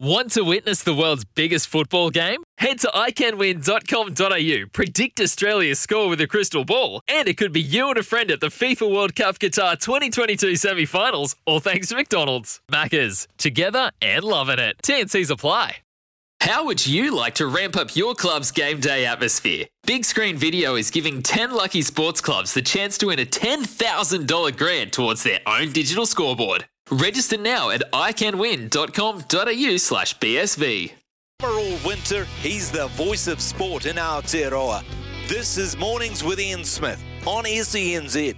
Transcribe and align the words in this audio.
Want 0.00 0.30
to 0.34 0.42
witness 0.42 0.84
the 0.84 0.94
world's 0.94 1.24
biggest 1.24 1.66
football 1.66 2.10
game? 2.10 2.44
Head 2.58 2.78
to 2.80 2.86
iCanWin.com.au, 2.94 4.68
predict 4.72 5.20
Australia's 5.20 5.80
score 5.80 6.08
with 6.08 6.20
a 6.20 6.28
crystal 6.28 6.64
ball, 6.64 7.00
and 7.08 7.26
it 7.26 7.36
could 7.36 7.52
be 7.52 7.60
you 7.60 7.88
and 7.88 7.98
a 7.98 8.04
friend 8.04 8.30
at 8.30 8.38
the 8.38 8.46
FIFA 8.46 8.94
World 8.94 9.16
Cup 9.16 9.40
Qatar 9.40 9.76
2022 9.76 10.54
semi 10.54 10.84
finals, 10.84 11.34
all 11.46 11.58
thanks 11.58 11.88
to 11.88 11.96
McDonald's. 11.96 12.60
Maccas, 12.70 13.26
together 13.38 13.90
and 14.00 14.22
loving 14.22 14.60
it. 14.60 14.76
TNC's 14.84 15.30
apply. 15.30 15.78
How 16.42 16.64
would 16.66 16.86
you 16.86 17.12
like 17.12 17.34
to 17.34 17.48
ramp 17.48 17.76
up 17.76 17.96
your 17.96 18.14
club's 18.14 18.52
game 18.52 18.78
day 18.78 19.04
atmosphere? 19.04 19.66
Big 19.84 20.04
Screen 20.04 20.36
Video 20.36 20.76
is 20.76 20.92
giving 20.92 21.24
10 21.24 21.50
lucky 21.50 21.82
sports 21.82 22.20
clubs 22.20 22.54
the 22.54 22.62
chance 22.62 22.98
to 22.98 23.06
win 23.06 23.18
a 23.18 23.26
$10,000 23.26 24.56
grant 24.56 24.92
towards 24.92 25.24
their 25.24 25.40
own 25.44 25.72
digital 25.72 26.06
scoreboard. 26.06 26.66
Register 26.90 27.36
now 27.36 27.70
at 27.70 27.82
iCanWin.com.au 27.92 29.76
slash 29.76 30.18
BSV. 30.18 30.92
For 31.40 31.50
all 31.50 31.78
winter, 31.86 32.24
he's 32.40 32.70
the 32.70 32.88
voice 32.88 33.28
of 33.28 33.40
sport 33.40 33.86
in 33.86 33.96
Aotearoa. 33.96 34.82
This 35.28 35.58
is 35.58 35.76
Mornings 35.76 36.24
with 36.24 36.40
Ian 36.40 36.64
Smith 36.64 37.02
on 37.26 37.44
SENZ. 37.44 38.36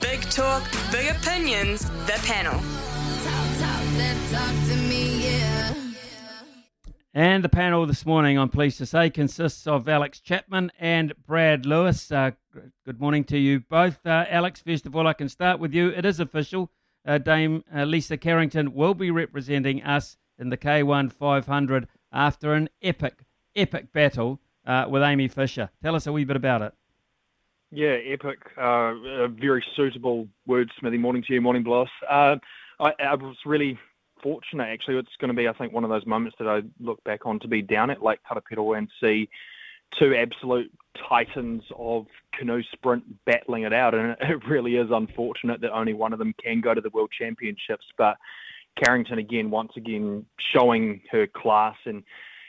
Big 0.00 0.20
talk, 0.22 0.62
big 0.90 1.14
opinions, 1.14 1.84
the 2.06 2.18
panel. 2.24 2.60
And 7.14 7.44
the 7.44 7.48
panel 7.48 7.84
this 7.84 8.06
morning, 8.06 8.38
I'm 8.38 8.48
pleased 8.48 8.78
to 8.78 8.86
say, 8.86 9.10
consists 9.10 9.66
of 9.66 9.88
Alex 9.88 10.20
Chapman 10.20 10.70
and 10.78 11.12
Brad 11.26 11.66
Lewis. 11.66 12.10
Uh, 12.10 12.30
good 12.84 13.00
morning 13.00 13.24
to 13.24 13.38
you 13.38 13.60
both. 13.60 14.04
Uh, 14.06 14.24
Alex, 14.28 14.60
first 14.60 14.86
of 14.86 14.94
all, 14.94 15.06
I 15.06 15.12
can 15.12 15.28
start 15.28 15.58
with 15.58 15.74
you. 15.74 15.88
It 15.88 16.04
is 16.04 16.20
official. 16.20 16.70
Uh, 17.06 17.18
Dame 17.18 17.64
uh, 17.74 17.84
Lisa 17.84 18.16
Carrington 18.16 18.74
will 18.74 18.94
be 18.94 19.10
representing 19.10 19.82
us 19.82 20.16
in 20.38 20.50
the 20.50 20.56
K1 20.56 21.12
500 21.12 21.88
after 22.12 22.54
an 22.54 22.68
epic, 22.82 23.24
epic 23.56 23.92
battle 23.92 24.40
uh, 24.66 24.86
with 24.88 25.02
Amy 25.02 25.28
Fisher. 25.28 25.70
Tell 25.82 25.94
us 25.94 26.06
a 26.06 26.12
wee 26.12 26.24
bit 26.24 26.36
about 26.36 26.62
it. 26.62 26.74
Yeah, 27.70 27.96
epic. 28.06 28.38
Uh, 28.56 28.94
a 29.24 29.28
very 29.28 29.64
suitable 29.76 30.28
word, 30.46 30.70
Smithy. 30.78 30.98
Morning 30.98 31.22
to 31.26 31.34
you, 31.34 31.40
morning, 31.40 31.62
Bloss. 31.62 31.90
I, 32.08 32.38
I 32.80 33.14
was 33.14 33.36
really 33.44 33.78
fortunate 34.22 34.68
actually. 34.68 34.96
It's 34.96 35.08
going 35.20 35.28
to 35.28 35.34
be, 35.34 35.48
I 35.48 35.52
think, 35.52 35.72
one 35.72 35.84
of 35.84 35.90
those 35.90 36.06
moments 36.06 36.36
that 36.38 36.48
I 36.48 36.62
look 36.80 37.02
back 37.04 37.26
on 37.26 37.40
to 37.40 37.48
be 37.48 37.62
down 37.62 37.90
at 37.90 38.02
Lake 38.02 38.20
Karapiro 38.28 38.76
and 38.76 38.88
see 39.00 39.28
two 39.98 40.14
absolute 40.14 40.72
titans 41.08 41.62
of 41.76 42.06
canoe 42.36 42.62
sprint 42.72 43.04
battling 43.24 43.62
it 43.62 43.72
out. 43.72 43.94
And 43.94 44.16
it 44.20 44.46
really 44.48 44.76
is 44.76 44.88
unfortunate 44.90 45.60
that 45.60 45.72
only 45.72 45.92
one 45.92 46.12
of 46.12 46.18
them 46.18 46.34
can 46.42 46.60
go 46.60 46.74
to 46.74 46.80
the 46.80 46.90
World 46.90 47.10
Championships. 47.16 47.86
But 47.96 48.16
Carrington 48.82 49.18
again, 49.18 49.50
once 49.50 49.72
again, 49.76 50.26
showing 50.54 51.02
her 51.10 51.26
class 51.26 51.76
and. 51.84 52.02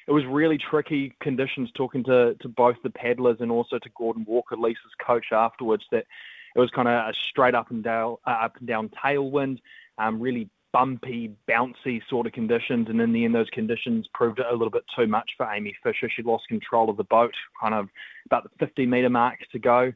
It 0.08 0.14
was 0.14 0.26
really 0.26 0.58
tricky 0.58 1.14
conditions 1.22 1.70
talking 1.76 2.04
to, 2.06 2.34
to 2.42 2.50
both 2.50 2.78
the 2.84 2.90
paddlers 2.90 3.38
and 3.42 3.52
also 3.52 3.78
to 3.78 3.90
Gordon 3.96 4.26
Walker, 4.28 4.58
Lisa's 4.58 4.80
coach, 5.06 5.28
afterwards. 5.32 5.84
That 5.92 6.08
it 6.56 6.60
was 6.60 6.72
kind 6.72 6.88
of 6.88 6.94
a 6.94 7.14
straight 7.30 7.54
up 7.54 7.70
and 7.70 7.84
down, 7.84 8.18
uh, 8.26 8.32
up 8.32 8.58
and 8.58 8.68
down 8.68 8.90
tailwind, 8.90 9.60
um, 10.00 10.20
really 10.20 10.50
bumpy, 10.72 11.36
bouncy 11.50 12.02
sort 12.10 12.28
of 12.28 12.34
conditions. 12.34 12.88
And 12.90 13.02
in 13.02 13.12
the 13.12 13.26
end, 13.26 13.36
those 13.36 13.50
conditions 13.52 14.08
proved 14.14 14.40
a 14.40 14.52
little 14.52 14.70
bit 14.70 14.84
too 14.98 15.08
much 15.08 15.30
for 15.38 15.52
Amy 15.52 15.76
Fisher. 15.84 16.10
She 16.16 16.24
lost 16.24 16.48
control 16.48 16.90
of 16.90 16.98
the 16.98 17.04
boat, 17.04 17.34
kind 17.62 17.74
of 17.74 17.90
about 18.26 18.44
the 18.44 18.50
50 18.60 18.86
metre 18.86 19.10
mark 19.10 19.40
to 19.52 19.60
go. 19.60 19.92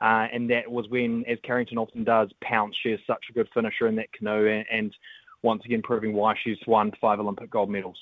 Uh, 0.00 0.26
and 0.32 0.50
that 0.50 0.70
was 0.70 0.88
when, 0.88 1.24
as 1.28 1.38
Carrington 1.44 1.78
often 1.78 2.04
does, 2.04 2.30
pounce. 2.42 2.74
She 2.82 2.90
is 2.90 3.00
such 3.06 3.24
a 3.30 3.32
good 3.32 3.48
finisher 3.54 3.86
in 3.86 3.96
that 3.96 4.12
canoe, 4.12 4.48
and, 4.48 4.66
and 4.70 4.94
once 5.42 5.62
again 5.64 5.82
proving 5.82 6.12
why 6.14 6.34
she's 6.42 6.58
won 6.66 6.92
five 7.00 7.20
Olympic 7.20 7.50
gold 7.50 7.70
medals. 7.70 7.98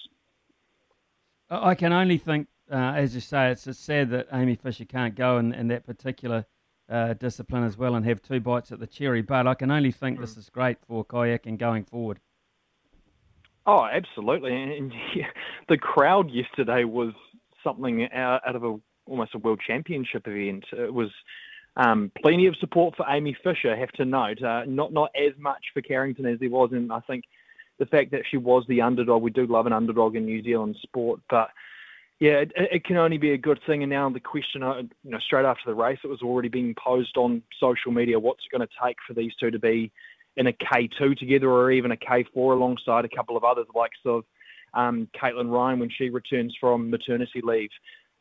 I 1.51 1.75
can 1.75 1.93
only 1.93 2.17
think, 2.17 2.49
uh, 2.71 2.77
as 2.97 3.15
you 3.15 3.21
say, 3.21 3.51
it's, 3.51 3.69
sad 3.79 4.11
that 4.11 4.29
Amy 4.33 4.55
Fisher 4.55 4.87
can't 4.87 5.15
go 5.15 5.39
in, 5.39 5.53
in 5.53 5.69
that 5.69 5.85
particular 5.85 6.47
uh, 6.93 7.15
discipline 7.15 7.65
as 7.65 7.79
well 7.79 7.95
and 7.95 8.05
have 8.05 8.23
two 8.23 8.39
bites 8.39 8.71
at 8.71 8.79
the 8.79 8.87
cherry. 8.87 9.23
But 9.23 9.47
I 9.47 9.55
can 9.55 9.71
only 9.71 9.91
think 9.91 10.21
this 10.21 10.37
is 10.37 10.51
great 10.51 10.77
for 10.87 11.05
kayaking 11.05 11.59
going 11.59 11.85
forward. 11.85 12.21
Oh, 13.67 13.85
absolutely. 13.85 14.55
And 14.55 14.93
yeah, 15.15 15.27
the 15.69 15.79
crowd 15.79 16.31
yesterday 16.31 16.85
was 16.85 17.15
something 17.65 18.09
out, 18.13 18.43
out 18.47 18.57
of 18.57 18.65
a 18.65 18.77
almost 19.07 19.35
a 19.35 19.39
world 19.39 19.61
championship 19.67 20.29
event. 20.29 20.65
It 20.73 20.93
was 20.93 21.11
um, 21.77 22.13
plenty 22.21 22.47
of 22.47 22.57
support 22.57 22.95
for 22.97 23.07
Amy 23.09 23.37
Fisher, 23.43 23.73
I 23.73 23.79
have 23.79 23.93
to 23.93 24.05
note. 24.05 24.43
Uh, 24.43 24.65
not 24.67 24.93
not 24.93 25.11
as 25.17 25.33
much 25.39 25.65
for 25.73 25.81
Carrington 25.81 26.27
as 26.27 26.39
there 26.39 26.51
was, 26.51 26.71
and 26.73 26.93
I 26.93 27.01
think 27.01 27.25
the 27.79 27.87
fact 27.87 28.11
that 28.13 28.23
she 28.31 28.37
was 28.37 28.65
the 28.69 28.83
underdog. 28.83 29.23
We 29.23 29.31
do 29.31 29.47
love 29.47 29.67
an 29.67 29.73
underdog 29.73 30.15
in 30.15 30.27
New 30.27 30.43
Zealand 30.43 30.77
sport, 30.83 31.21
but 31.31 31.49
yeah, 32.23 32.35
it, 32.35 32.53
it, 32.55 32.85
can 32.85 32.99
only 32.99 33.19
be 33.19 33.33
a 33.33 33.37
good 33.37 33.59
thing. 33.67 33.83
And 33.83 33.91
now 33.91 34.09
the 34.09 34.21
question, 34.21 34.63
uh, 34.63 34.83
you 35.03 35.11
know, 35.11 35.19
straight 35.19 35.45
after 35.45 35.65
the 35.67 35.75
race, 35.75 35.99
it 36.05 36.07
was 36.07 36.23
already 36.23 36.49
being 36.49 36.73
posed 36.73 37.17
on 37.17 37.43
social 37.59 37.91
media. 37.91 38.17
What's 38.17 38.45
it 38.45 38.57
going 38.57 38.65
to 38.65 38.87
take 38.87 38.95
for 39.05 39.13
these 39.13 39.33
two 39.41 39.51
to 39.51 39.59
be 39.59 39.91
in 40.37 40.47
a 40.47 40.53
K2 40.53 41.19
together, 41.19 41.51
or 41.51 41.73
even 41.73 41.91
a 41.91 41.97
K4 41.97 42.27
alongside 42.37 43.05
a 43.05 43.09
couple 43.09 43.37
of 43.37 43.43
others, 43.43 43.67
like 43.75 43.91
of 44.07 44.23
um, 44.73 45.09
Caitlin 45.21 45.51
Ryan 45.51 45.81
when 45.81 45.91
she 45.91 46.11
returns 46.11 46.57
from 46.61 46.91
maternity 46.91 47.41
leave? 47.43 47.71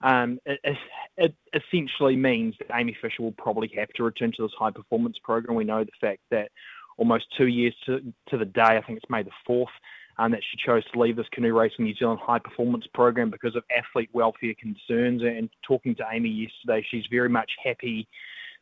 Um, 0.02 0.40
it, 0.48 0.78
it, 1.18 1.36
essentially 1.54 2.16
means 2.16 2.56
that 2.58 2.76
Amy 2.76 2.98
Fisher 3.00 3.22
will 3.22 3.34
probably 3.34 3.72
have 3.78 3.90
to 3.90 4.04
return 4.04 4.32
to 4.36 4.42
this 4.42 4.52
high 4.58 4.72
performance 4.72 5.18
program. 5.24 5.56
We 5.56 5.64
know 5.64 5.84
the 5.84 5.92
fact 6.02 6.22
that 6.32 6.50
almost 6.98 7.26
two 7.38 7.46
years 7.46 7.76
to, 7.86 8.00
to 8.30 8.38
the 8.40 8.46
day, 8.46 8.62
I 8.64 8.82
think 8.82 8.98
it's 8.98 9.12
May 9.12 9.22
the 9.22 9.30
4th, 9.48 9.68
um, 10.18 10.32
that 10.32 10.42
she 10.50 10.58
chose 10.58 10.84
to 10.92 11.00
leave 11.00 11.16
this 11.16 11.28
canoe 11.32 11.58
racing 11.58 11.86
New 11.86 11.96
Zealand 11.96 12.20
high 12.22 12.40
performance 12.40 12.86
program 12.94 13.30
because 13.30 13.56
of 13.56 13.64
athlete 13.76 14.10
welfare 14.14 14.54
concerns. 14.60 15.22
And 15.24 15.50
talking 15.64 15.96
to 15.96 16.06
Amy 16.12 16.30
yesterday, 16.30 16.86
she's 16.90 17.06
very 17.10 17.30
much 17.30 17.52
happy. 17.64 18.08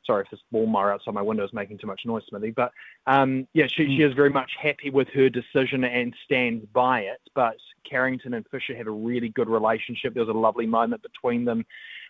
Sorry 0.05 0.23
if 0.23 0.31
this 0.31 0.39
lawnmower 0.51 0.93
outside 0.93 1.13
my 1.13 1.21
window 1.21 1.43
is 1.43 1.53
making 1.53 1.77
too 1.77 1.88
much 1.88 2.01
noise, 2.05 2.23
Smithy. 2.29 2.51
But 2.51 2.71
um, 3.05 3.47
yeah, 3.53 3.67
she, 3.67 3.85
she 3.85 4.01
is 4.01 4.13
very 4.13 4.29
much 4.29 4.51
happy 4.59 4.89
with 4.89 5.09
her 5.09 5.29
decision 5.29 5.83
and 5.83 6.15
stands 6.23 6.65
by 6.73 7.01
it. 7.01 7.19
But 7.35 7.57
Carrington 7.88 8.33
and 8.33 8.45
Fisher 8.49 8.75
have 8.75 8.88
a 8.88 8.91
really 8.91 9.29
good 9.29 9.49
relationship. 9.49 10.13
There 10.13 10.25
was 10.25 10.33
a 10.33 10.39
lovely 10.39 10.65
moment 10.65 11.03
between 11.03 11.45
them 11.45 11.65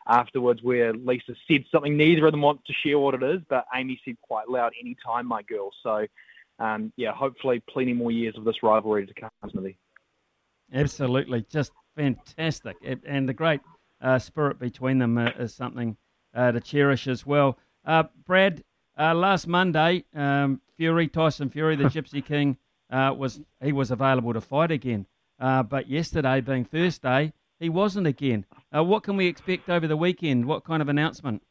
afterwards 0.07 0.61
where 0.63 0.93
Lisa 0.93 1.33
said 1.47 1.65
something 1.71 1.97
neither 1.97 2.25
of 2.25 2.31
them 2.31 2.41
wants 2.41 2.63
to 2.67 2.73
share 2.73 2.99
what 2.99 3.15
it 3.15 3.23
is, 3.23 3.41
but 3.49 3.65
Amy 3.75 3.99
said 4.05 4.15
quite 4.21 4.49
loud, 4.49 4.73
"Anytime, 4.79 5.27
my 5.27 5.41
girl." 5.43 5.71
So 5.83 6.07
um, 6.59 6.91
yeah, 6.97 7.13
hopefully 7.13 7.61
plenty 7.69 7.93
more 7.93 8.11
years 8.11 8.35
of 8.37 8.43
this 8.43 8.61
rivalry 8.61 9.05
to 9.05 9.13
come, 9.13 9.29
Smithy. 9.49 9.77
Absolutely, 10.73 11.45
just 11.49 11.71
fantastic, 11.95 12.75
and 13.05 13.27
the 13.27 13.33
great 13.33 13.61
uh, 14.01 14.19
spirit 14.19 14.59
between 14.59 14.99
them 14.99 15.17
uh, 15.17 15.29
is 15.39 15.53
something 15.53 15.97
uh, 16.33 16.51
to 16.51 16.59
cherish 16.59 17.07
as 17.07 17.25
well. 17.25 17.57
Uh, 17.85 18.03
Brad, 18.25 18.63
uh, 18.97 19.13
last 19.15 19.47
Monday, 19.47 20.05
um, 20.13 20.61
Fury 20.77 21.07
Tyson 21.07 21.49
Fury, 21.49 21.75
the 21.75 21.83
Gypsy 21.85 22.23
King, 22.23 22.57
uh, 22.91 23.13
was 23.17 23.41
he 23.63 23.71
was 23.71 23.91
available 23.91 24.33
to 24.33 24.41
fight 24.41 24.71
again, 24.71 25.05
but 25.39 25.87
yesterday, 25.87 26.41
being 26.41 26.65
Thursday, 26.65 27.33
he 27.59 27.69
wasn't 27.69 28.07
again. 28.07 28.45
what 28.71 29.03
can 29.03 29.17
we 29.17 29.27
expect 29.27 29.69
over 29.69 29.87
the 29.87 29.97
weekend? 29.97 30.45
What 30.45 30.63
kind 30.63 30.81
of 30.81 30.89
announcement? 30.89 31.41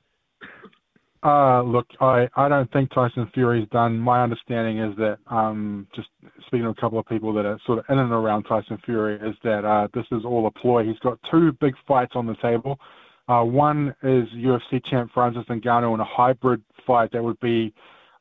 Uh, 1.23 1.63
look, 1.63 1.87
I, 2.01 2.29
I 2.37 2.49
don't 2.49 2.71
think 2.73 2.93
Tyson 2.93 3.29
Fury's 3.35 3.69
done. 3.71 3.99
My 3.99 4.23
understanding 4.23 4.79
is 4.79 4.97
that, 4.99 5.19
um, 5.27 5.89
just 5.95 6.09
speaking 6.47 6.63
to 6.63 6.69
a 6.69 6.75
couple 6.75 6.99
of 6.99 7.07
people 7.07 7.33
that 7.35 7.45
are 7.45 7.59
sort 7.67 7.81
of 7.81 7.85
in 7.89 7.99
and 7.99 8.13
around 8.13 8.45
Tyson 8.45 8.79
Fury, 8.85 9.17
is 9.17 9.35
that 9.43 9.65
uh, 9.65 9.89
this 9.93 10.07
is 10.13 10.25
all 10.25 10.47
a 10.47 10.51
ploy. 10.51 10.85
He's 10.85 10.99
got 11.01 11.19
two 11.31 11.53
big 11.61 11.75
fights 11.89 12.13
on 12.15 12.27
the 12.27 12.37
table. 12.37 12.79
Uh, 13.29 13.43
one 13.43 13.95
is 14.03 14.29
UFC 14.37 14.85
champ 14.89 15.11
Francis 15.13 15.45
Ngannou 15.49 15.95
in 15.95 16.01
a 16.01 16.05
hybrid 16.05 16.63
fight 16.87 17.11
that 17.13 17.23
would 17.23 17.39
be 17.41 17.75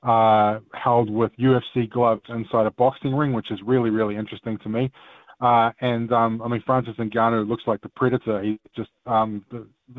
uh, 0.04 0.60
held 0.74 1.10
with 1.10 1.32
UFC 1.38 1.90
gloves 1.90 2.24
inside 2.30 2.66
a 2.66 2.72
boxing 2.72 3.16
ring, 3.16 3.32
which 3.32 3.52
is 3.52 3.60
really, 3.64 3.90
really 3.90 4.16
interesting 4.16 4.58
to 4.60 4.70
me. 4.70 4.92
Uh, 5.40 5.72
and 5.82 6.12
um, 6.12 6.42
I 6.42 6.48
mean, 6.48 6.64
Francis 6.66 6.96
Ngannou 6.98 7.48
looks 7.48 7.64
like 7.68 7.82
the 7.82 7.90
predator. 7.90 8.42
He's 8.42 8.58
just 8.76 8.90
um, 9.06 9.46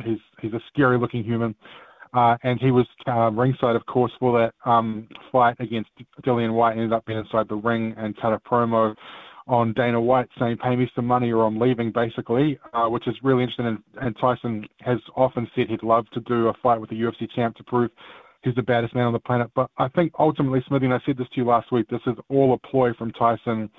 he's 0.05 0.19
he's 0.41 0.53
a 0.53 0.61
scary 0.73 0.99
looking 0.99 1.23
human. 1.23 1.55
Uh, 2.13 2.37
and 2.43 2.61
he 2.61 2.71
was 2.71 2.87
uh, 3.07 3.31
ringside, 3.31 3.77
of 3.77 3.85
course, 3.87 4.13
for 4.19 4.39
that 4.39 4.71
um, 4.71 5.09
fight 5.31 5.57
against 5.61 5.91
Dillian 6.25 6.55
Whyte. 6.55 6.73
Ended 6.73 6.93
up 6.93 7.05
being 7.07 7.19
inside 7.19 7.49
the 7.49 7.57
ring 7.57 7.95
and 7.97 8.17
cut 8.21 8.33
a 8.33 8.39
promo 8.39 8.95
on 9.47 9.73
Dana 9.73 10.01
White 10.01 10.29
saying, 10.39 10.59
"Pay 10.59 10.77
me 10.77 10.91
some 10.95 11.07
money 11.07 11.33
or 11.33 11.45
I'm 11.45 11.59
leaving," 11.59 11.91
basically, 11.93 12.59
uh, 12.73 12.89
which 12.89 13.07
is 13.07 13.15
really 13.23 13.43
interesting. 13.43 13.67
And, 13.67 13.79
and 14.01 14.17
Tyson 14.21 14.67
has 14.81 14.99
often 15.17 15.51
said 15.55 15.69
he'd 15.69 15.83
love 15.83 16.07
to 16.13 16.21
do 16.21 16.49
a 16.49 16.55
fight 16.63 16.81
with 16.81 16.91
a 16.93 16.95
UFC 16.95 17.29
champ 17.35 17.57
to 17.57 17.65
prove 17.65 17.91
he's 18.43 18.55
the 18.55 18.63
baddest 18.63 18.95
man 18.95 19.07
on 19.07 19.13
the 19.13 19.19
planet. 19.19 19.51
But 19.55 19.71
I 19.79 19.89
think 19.89 20.13
ultimately, 20.19 20.63
Smithy, 20.69 20.87
and 20.87 20.95
I 20.95 21.01
said 21.05 21.17
this 21.17 21.29
to 21.35 21.41
you 21.41 21.45
last 21.45 21.73
week, 21.73 21.89
this 21.89 22.01
is 22.07 22.15
all 22.29 22.55
a 22.55 22.69
ploy 22.69 22.93
from 22.95 23.13
Tyson 23.13 23.71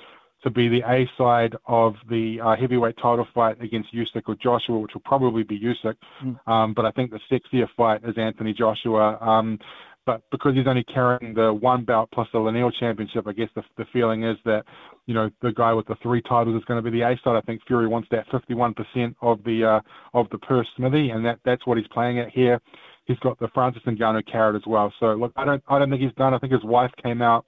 to 0.43 0.49
be 0.49 0.69
the 0.69 0.81
A 0.87 1.09
side 1.17 1.55
of 1.67 1.95
the 2.09 2.39
uh, 2.43 2.55
heavyweight 2.55 2.95
title 2.97 3.27
fight 3.33 3.61
against 3.61 3.93
Usyk 3.93 4.23
or 4.27 4.35
Joshua, 4.35 4.79
which 4.79 4.91
will 4.93 5.01
probably 5.01 5.43
be 5.43 5.59
Usyk. 5.59 5.95
Mm. 6.23 6.47
Um, 6.47 6.73
but 6.73 6.85
I 6.85 6.91
think 6.91 7.11
the 7.11 7.19
sexier 7.29 7.67
fight 7.75 8.01
is 8.05 8.17
Anthony 8.17 8.53
Joshua. 8.53 9.17
Um, 9.19 9.59
but 10.05 10.23
because 10.31 10.55
he's 10.55 10.65
only 10.65 10.83
carrying 10.85 11.35
the 11.35 11.53
one 11.53 11.83
bout 11.83 12.09
plus 12.11 12.27
the 12.33 12.39
Lineal 12.39 12.71
Championship, 12.71 13.27
I 13.27 13.33
guess 13.33 13.49
the, 13.53 13.63
the 13.77 13.85
feeling 13.91 14.23
is 14.23 14.37
that, 14.45 14.63
you 15.05 15.13
know, 15.13 15.29
the 15.41 15.51
guy 15.51 15.73
with 15.73 15.85
the 15.87 15.97
three 16.01 16.21
titles 16.21 16.55
is 16.55 16.65
going 16.65 16.83
to 16.83 16.89
be 16.89 16.97
the 16.97 17.05
A 17.05 17.19
side. 17.23 17.35
I 17.35 17.41
think 17.41 17.61
Fury 17.67 17.87
wants 17.87 18.07
that 18.11 18.27
51% 18.29 19.15
of 19.21 19.43
the 19.43 19.63
uh, 19.63 20.17
of 20.17 20.27
the 20.31 20.37
purse, 20.39 20.67
Smithy, 20.77 21.11
and 21.11 21.23
that 21.25 21.39
that's 21.45 21.67
what 21.67 21.77
he's 21.77 21.87
playing 21.89 22.17
at 22.19 22.29
here. 22.29 22.59
He's 23.05 23.19
got 23.19 23.37
the 23.39 23.49
Francis 23.53 23.83
Ngannou 23.85 24.23
carrot 24.31 24.55
as 24.55 24.65
well. 24.65 24.91
So 24.99 25.13
look, 25.13 25.33
I 25.35 25.45
don't 25.45 25.63
I 25.67 25.77
don't 25.77 25.89
think 25.89 26.01
he's 26.01 26.13
done. 26.13 26.33
I 26.33 26.39
think 26.39 26.53
his 26.53 26.63
wife 26.63 26.91
came 27.03 27.21
out 27.21 27.45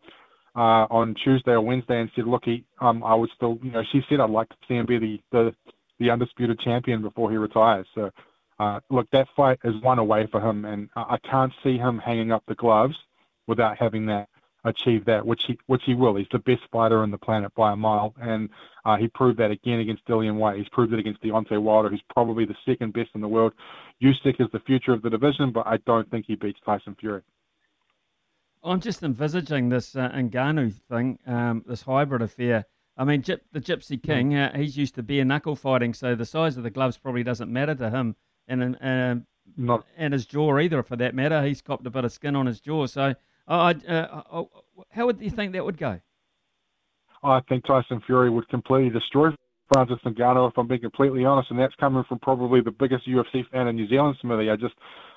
uh, 0.55 0.85
on 0.89 1.15
Tuesday 1.23 1.51
or 1.51 1.61
Wednesday 1.61 2.01
and 2.01 2.11
said, 2.15 2.25
look, 2.25 2.43
he, 2.45 2.65
um, 2.79 3.03
I 3.03 3.15
would 3.15 3.29
still, 3.35 3.57
you 3.63 3.71
know, 3.71 3.83
she 3.91 4.01
said 4.09 4.19
I'd 4.19 4.29
like 4.29 4.49
to 4.49 4.55
see 4.67 4.75
him 4.75 4.85
be 4.85 4.97
the 4.97 5.19
the, 5.31 5.55
the 5.99 6.09
undisputed 6.09 6.59
champion 6.59 7.01
before 7.01 7.31
he 7.31 7.37
retires. 7.37 7.87
So 7.95 8.11
uh, 8.61 8.79
look, 8.89 9.09
that 9.11 9.27
fight 9.35 9.59
is 9.63 9.81
one 9.81 9.97
away 9.97 10.27
for 10.31 10.39
him, 10.39 10.65
and 10.65 10.87
I 10.95 11.17
can't 11.29 11.51
see 11.63 11.77
him 11.77 11.97
hanging 11.97 12.31
up 12.31 12.43
the 12.47 12.53
gloves 12.53 12.95
without 13.47 13.77
having 13.77 14.05
that 14.05 14.29
achieve 14.63 15.03
that, 15.05 15.25
which 15.25 15.41
he 15.47 15.57
which 15.65 15.81
he 15.83 15.95
will. 15.95 16.15
He's 16.15 16.27
the 16.31 16.37
best 16.37 16.61
fighter 16.71 16.99
on 16.99 17.09
the 17.09 17.17
planet 17.17 17.51
by 17.55 17.71
a 17.71 17.75
mile, 17.75 18.13
and 18.21 18.49
uh, 18.85 18.97
he 18.97 19.07
proved 19.07 19.39
that 19.39 19.49
again 19.49 19.79
against 19.79 20.05
Dillian 20.05 20.35
Whyte. 20.35 20.59
He's 20.59 20.69
proved 20.69 20.93
it 20.93 20.99
against 20.99 21.23
Deontay 21.23 21.59
Wilder, 21.59 21.89
who's 21.89 22.03
probably 22.13 22.45
the 22.45 22.55
second 22.63 22.93
best 22.93 23.09
in 23.15 23.21
the 23.21 23.27
world. 23.27 23.53
Usyk 24.03 24.39
is 24.39 24.47
the 24.53 24.59
future 24.59 24.93
of 24.93 25.01
the 25.01 25.09
division, 25.09 25.51
but 25.51 25.65
I 25.65 25.77
don't 25.87 26.09
think 26.11 26.25
he 26.27 26.35
beats 26.35 26.59
Tyson 26.63 26.95
Fury. 26.99 27.23
I'm 28.63 28.79
just 28.79 29.01
envisaging 29.03 29.69
this 29.69 29.95
uh, 29.95 30.09
Ngannou 30.09 30.73
thing, 30.73 31.19
um, 31.25 31.63
this 31.67 31.83
hybrid 31.83 32.21
affair. 32.21 32.65
I 32.97 33.03
mean, 33.03 33.23
Gyp, 33.23 33.41
the 33.51 33.61
Gypsy 33.61 34.01
King, 34.01 34.35
uh, 34.35 34.55
he's 34.55 34.77
used 34.77 34.95
to 34.95 35.03
bare 35.03 35.25
knuckle 35.25 35.55
fighting, 35.55 35.93
so 35.93 36.13
the 36.13 36.25
size 36.25 36.57
of 36.57 36.63
the 36.63 36.69
gloves 36.69 36.97
probably 36.97 37.23
doesn't 37.23 37.51
matter 37.51 37.73
to 37.75 37.89
him 37.89 38.15
and 38.47 38.77
and, 38.81 39.25
Not. 39.57 39.85
and 39.97 40.13
his 40.13 40.25
jaw 40.25 40.59
either, 40.59 40.83
for 40.83 40.95
that 40.97 41.15
matter. 41.15 41.43
He's 41.43 41.61
copped 41.61 41.87
a 41.87 41.89
bit 41.89 42.05
of 42.05 42.11
skin 42.11 42.35
on 42.35 42.45
his 42.45 42.59
jaw. 42.59 42.85
So, 42.85 43.15
uh, 43.47 43.73
uh, 43.87 44.43
how 44.91 45.05
would 45.05 45.21
you 45.21 45.31
think 45.31 45.53
that 45.53 45.65
would 45.65 45.77
go? 45.77 45.99
I 47.23 47.39
think 47.47 47.65
Tyson 47.65 48.01
Fury 48.05 48.29
would 48.29 48.47
completely 48.49 48.89
destroy 48.89 49.29
Francis 49.73 49.99
Ngannou, 50.05 50.49
if 50.49 50.57
I'm 50.57 50.67
being 50.67 50.81
completely 50.81 51.23
honest, 51.23 51.49
and 51.49 51.59
that's 51.59 51.75
coming 51.75 52.03
from 52.07 52.19
probably 52.19 52.61
the 52.61 52.71
biggest 52.71 53.07
UFC 53.07 53.47
fan 53.49 53.67
in 53.67 53.75
New 53.75 53.87
Zealand, 53.87 54.17
Smithy. 54.21 54.49
I 54.49 54.55
just 54.55 54.75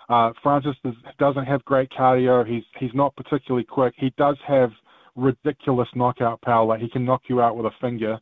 uh, 0.08 0.32
Francis 0.42 0.76
does, 0.84 0.94
doesn't 1.18 1.44
have 1.44 1.64
great 1.64 1.90
cardio. 1.90 2.46
He's 2.46 2.64
he's 2.78 2.94
not 2.94 3.14
particularly 3.16 3.64
quick. 3.64 3.94
He 3.96 4.12
does 4.16 4.36
have 4.46 4.70
ridiculous 5.16 5.88
knockout 5.94 6.40
power. 6.42 6.66
Like 6.66 6.80
he 6.80 6.90
can 6.90 7.04
knock 7.04 7.22
you 7.28 7.40
out 7.40 7.56
with 7.56 7.66
a 7.66 7.70
finger. 7.80 8.18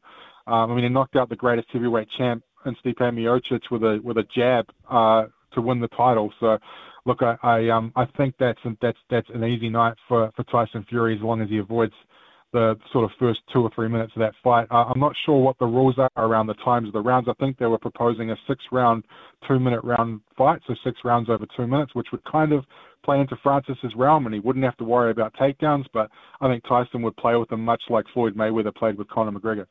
Um, 0.47 0.73
I 0.73 0.75
mean, 0.75 0.85
he 0.85 0.91
knocked 0.91 1.17
out 1.17 1.29
the 1.29 1.37
greatest 1.37 1.69
heavyweight 1.73 2.09
champ 2.19 2.43
and 2.65 2.77
Stipe 2.79 2.99
Miocic 2.99 3.63
with 3.71 3.83
a 3.83 4.01
with 4.03 4.19
a 4.19 4.25
jab 4.35 4.67
uh, 4.91 5.25
to 5.55 5.61
win 5.61 5.81
the 5.81 5.89
title. 5.89 6.33
So, 6.41 6.59
look, 7.05 7.23
I, 7.23 7.37
I 7.43 7.69
um 7.71 7.93
I 7.97 8.07
think 8.17 8.35
that's 8.39 8.61
that's 8.81 8.99
that's 9.11 9.29
an 9.35 9.45
easy 9.45 9.69
night 9.69 9.95
for 10.09 10.31
for 10.37 10.45
Tyson 10.45 10.85
Fury 10.89 11.17
as 11.17 11.23
long 11.23 11.41
as 11.41 11.49
he 11.49 11.59
avoids 11.59 11.95
the 12.53 12.77
sort 12.93 13.05
of 13.05 13.11
first 13.19 13.41
two 13.53 13.61
or 13.61 13.71
three 13.75 13.89
minutes 13.89 14.13
of 14.15 14.21
that 14.21 14.35
fight. 14.45 14.67
I'm 14.71 15.01
not 15.01 15.15
sure 15.25 15.43
what 15.43 15.59
the 15.59 15.67
rules 15.67 15.97
are 15.99 16.11
around 16.17 16.47
the 16.47 16.55
times 16.55 16.89
of 16.89 16.93
the 16.93 17.01
rounds. 17.01 17.29
I 17.29 17.35
think 17.41 17.59
they 17.59 17.67
were 17.67 17.79
proposing 17.79 18.31
a 18.31 18.37
six-round, 18.47 19.05
two-minute 19.49 19.83
round 19.83 20.21
fight, 20.37 20.61
so 20.67 20.75
six 20.85 21.01
rounds 21.05 21.31
over 21.31 21.47
two 21.57 21.67
minutes, 21.67 21.95
which 21.95 22.09
would 22.13 22.25
kind 22.25 22.53
of 22.53 22.65
play 23.05 23.21
into 23.21 23.37
Francis's 23.43 23.95
realm, 23.97 24.27
and 24.27 24.35
he 24.35 24.41
wouldn't 24.41 24.65
have 24.65 24.77
to 24.77 24.85
worry 24.85 25.11
about 25.11 25.35
takedowns. 25.35 25.87
But 25.93 26.11
I 26.41 26.49
think 26.49 26.63
Tyson 26.69 27.03
would 27.03 27.17
play 27.17 27.37
with 27.37 27.49
them 27.49 27.65
much 27.65 27.83
like 27.89 28.05
Floyd 28.13 28.37
Mayweather 28.37 28.75
played 28.75 28.99
with 28.99 29.09
Conor 29.09 29.33
McGregor. 29.33 29.67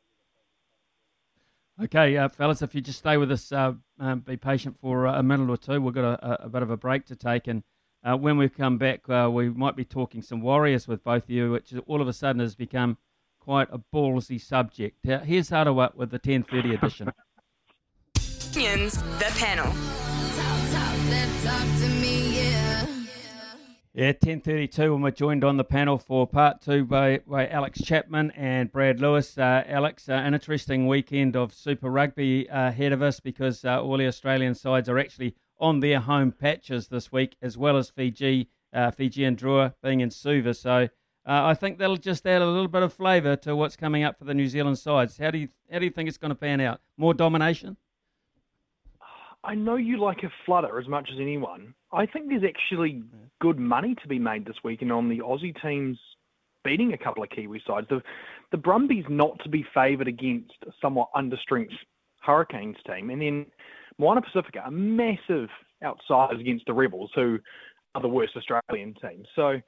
Okay, 1.82 2.18
uh, 2.18 2.28
fellas, 2.30 2.62
if 2.62 2.76
you 2.76 2.82
just 2.82 3.00
stay 3.00 3.18
with 3.18 3.32
us, 3.32 3.52
uh, 3.52 3.74
um, 4.00 4.20
be 4.20 4.38
patient 4.38 4.78
for 4.82 5.08
uh, 5.08 5.18
a 5.18 5.24
minute 5.24 5.50
or 5.50 5.58
two. 5.58 5.82
We've 5.82 5.94
got 5.94 6.04
a, 6.04 6.44
a, 6.44 6.50
bit 6.50 6.62
of 6.62 6.70
a 6.70 6.78
break 6.78 7.06
to 7.08 7.16
take, 7.16 7.48
and 7.48 7.64
uh, 8.04 8.18
when 8.18 8.38
we 8.38 8.50
come 8.50 8.78
back, 8.78 9.08
uh, 9.10 9.30
we 9.32 9.50
might 9.50 9.76
be 9.76 9.86
talking 9.86 10.22
some 10.22 10.42
Warriors 10.42 10.88
with 10.88 11.04
both 11.04 11.24
of 11.24 11.30
you, 11.30 11.52
which 11.52 11.74
all 11.88 12.02
of 12.02 12.08
a 12.08 12.14
sudden 12.14 12.40
has 12.40 12.56
become 12.56 12.98
quite 13.40 13.68
a 13.72 13.80
ballsy 13.94 14.40
subject. 14.40 15.08
Uh, 15.08 15.20
here's 15.20 15.50
Harawa 15.50 15.96
with 15.96 16.12
the 16.12 16.20
10:30 16.20 16.74
edition. 16.74 17.12
Opinions, 18.52 18.98
the 18.98 19.32
panel. 19.38 19.74
Yeah, 23.94 24.14
10.32 24.14 24.94
and 24.94 25.04
we're 25.04 25.12
joined 25.12 25.44
on 25.44 25.58
the 25.58 25.66
panel 25.66 25.98
for 25.98 26.26
part 26.26 26.62
two 26.62 26.86
by, 26.86 27.20
by 27.28 27.46
Alex 27.48 27.82
Chapman 27.82 28.32
and 28.38 28.72
Brad 28.72 29.02
Lewis. 29.02 29.38
Uh, 29.38 29.66
Alex, 29.68 30.08
uh, 30.08 30.14
an 30.14 30.34
interesting 30.34 30.88
weekend 30.88 31.36
of 31.36 31.54
Super 31.54 31.90
Rugby 31.90 32.50
uh, 32.50 32.70
ahead 32.70 32.94
of 32.94 33.02
us 33.02 33.20
because 33.20 33.66
uh, 33.66 33.82
all 33.82 33.98
the 33.98 34.08
Australian 34.08 34.56
sides 34.56 34.88
are 34.88 34.98
actually 34.98 35.36
on 35.62 35.80
their 35.80 36.00
home 36.00 36.32
patches 36.32 36.88
this 36.88 37.12
week, 37.12 37.38
as 37.42 37.58
well 37.58 37.78
as 37.78 37.90
Fiji, 37.90 38.50
uh, 38.74 38.92
Fijian 38.92 39.36
Drua 39.36 39.76
being 39.82 40.02
in 40.02 40.10
Suva. 40.10 40.54
So 40.54 40.90
uh, 41.26 41.46
I 41.46 41.54
think 41.54 41.78
that'll 41.78 41.98
just 41.98 42.26
add 42.28 42.42
a 42.42 42.46
little 42.46 42.68
bit 42.68 42.84
of 42.84 42.92
flavour 42.92 43.36
to 43.38 43.56
what's 43.56 43.76
coming 43.76 44.04
up 44.04 44.18
for 44.18 44.26
the 44.26 44.34
New 44.34 44.48
Zealand 44.48 44.80
sides. 44.80 45.18
How 45.18 45.32
do 45.32 45.38
you, 45.38 45.50
how 45.72 45.80
do 45.80 45.86
you 45.86 45.92
think 45.92 46.10
it's 46.10 46.18
going 46.18 46.30
to 46.30 46.36
pan 46.36 46.60
out? 46.60 46.82
More 46.98 47.14
domination? 47.14 47.78
I 49.44 49.56
know 49.56 49.76
you 49.76 50.00
like 50.00 50.24
a 50.24 50.32
flutter 50.46 50.80
as 50.80 50.88
much 50.88 51.10
as 51.12 51.20
anyone. 51.20 51.74
I 51.92 52.06
think 52.06 52.30
there's 52.30 52.44
actually 52.44 53.04
good 53.40 53.58
money 53.58 53.96
to 54.02 54.08
be 54.08 54.20
made 54.20 54.46
this 54.46 54.58
weekend 54.64 54.92
on 54.92 55.10
the 55.10 55.20
Aussie 55.20 55.60
teams 55.62 55.98
beating 56.64 56.94
a 56.94 56.98
couple 56.98 57.24
of 57.24 57.30
Kiwi 57.30 57.62
sides. 57.66 57.88
The 57.90 58.02
the 58.52 58.58
Brumbies 58.58 59.06
not 59.10 59.40
to 59.44 59.50
be 59.50 59.66
favoured 59.74 60.08
against 60.08 60.54
a 60.68 60.72
somewhat 60.82 61.10
understrength 61.16 61.74
Hurricanes 62.22 62.78
team, 62.86 63.10
and 63.10 63.22
then 63.22 63.46
Moana 64.02 64.22
Pacifica, 64.22 64.64
a 64.66 64.72
massive 64.72 65.48
outsiders 65.84 66.40
against 66.40 66.66
the 66.66 66.74
Rebels, 66.74 67.12
who 67.14 67.40
are 67.94 68.02
the 68.02 68.08
worst 68.08 68.36
Australian 68.36 68.96
team. 68.96 69.24
So 69.36 69.62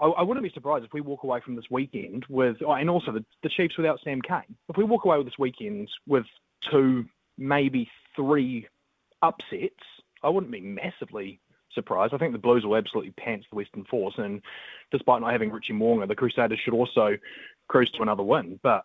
I, 0.00 0.04
I, 0.04 0.22
wouldn't 0.22 0.42
be 0.42 0.50
surprised 0.50 0.84
if 0.84 0.92
we 0.92 1.00
walk 1.00 1.22
away 1.22 1.40
from 1.40 1.54
this 1.54 1.66
weekend 1.70 2.26
with, 2.28 2.56
oh, 2.66 2.72
and 2.72 2.90
also 2.90 3.12
the, 3.12 3.24
the 3.44 3.48
Chiefs 3.48 3.76
without 3.76 4.00
Sam 4.02 4.20
Cane. 4.20 4.56
If 4.68 4.76
we 4.76 4.82
walk 4.82 5.04
away 5.04 5.18
with 5.18 5.28
this 5.28 5.38
weekend 5.38 5.88
with 6.08 6.26
two, 6.68 7.04
maybe 7.38 7.88
three 8.16 8.66
upsets, 9.22 9.84
I 10.24 10.30
wouldn't 10.30 10.50
be 10.50 10.60
massively 10.60 11.38
surprised. 11.72 12.12
I 12.12 12.18
think 12.18 12.32
the 12.32 12.38
Blues 12.38 12.64
will 12.64 12.76
absolutely 12.76 13.12
pants 13.12 13.46
the 13.50 13.56
Western 13.56 13.84
Force, 13.84 14.14
and 14.18 14.42
despite 14.90 15.20
not 15.20 15.30
having 15.30 15.52
Richie 15.52 15.74
Mo'unga, 15.74 16.08
the 16.08 16.16
Crusaders 16.16 16.58
should 16.58 16.74
also 16.74 17.16
cruise 17.68 17.92
to 17.92 18.02
another 18.02 18.24
win. 18.24 18.58
But 18.64 18.82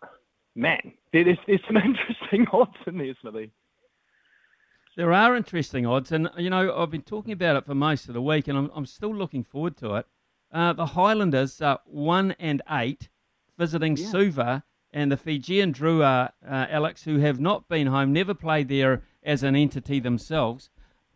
man, 0.54 0.92
there's, 1.12 1.38
there's 1.48 1.60
some 1.66 1.76
interesting 1.84 2.46
odds 2.52 2.76
in 2.86 2.98
there, 2.98 3.14
Smithy. 3.20 3.50
There 4.94 5.12
are 5.12 5.34
interesting 5.34 5.86
odds, 5.86 6.12
and 6.12 6.28
you 6.36 6.50
know 6.50 6.76
I've 6.76 6.90
been 6.90 7.02
talking 7.02 7.32
about 7.32 7.56
it 7.56 7.64
for 7.64 7.74
most 7.74 8.08
of 8.08 8.14
the 8.14 8.20
week, 8.20 8.46
and 8.46 8.58
I'm, 8.58 8.70
I'm 8.74 8.84
still 8.84 9.14
looking 9.14 9.42
forward 9.42 9.76
to 9.78 9.94
it. 9.94 10.06
Uh, 10.52 10.74
the 10.74 10.86
Highlanders 10.86 11.62
are 11.62 11.80
one 11.86 12.32
and 12.38 12.60
eight, 12.70 13.08
visiting 13.56 13.96
yeah. 13.96 14.06
Suva, 14.10 14.64
and 14.92 15.10
the 15.10 15.16
Fijian 15.16 15.72
Drua, 15.72 16.32
uh, 16.46 16.66
Alex, 16.68 17.04
who 17.04 17.18
have 17.20 17.40
not 17.40 17.70
been 17.70 17.86
home, 17.86 18.12
never 18.12 18.34
played 18.34 18.68
there 18.68 19.02
as 19.22 19.42
an 19.42 19.56
entity 19.56 19.98
themselves. 19.98 20.68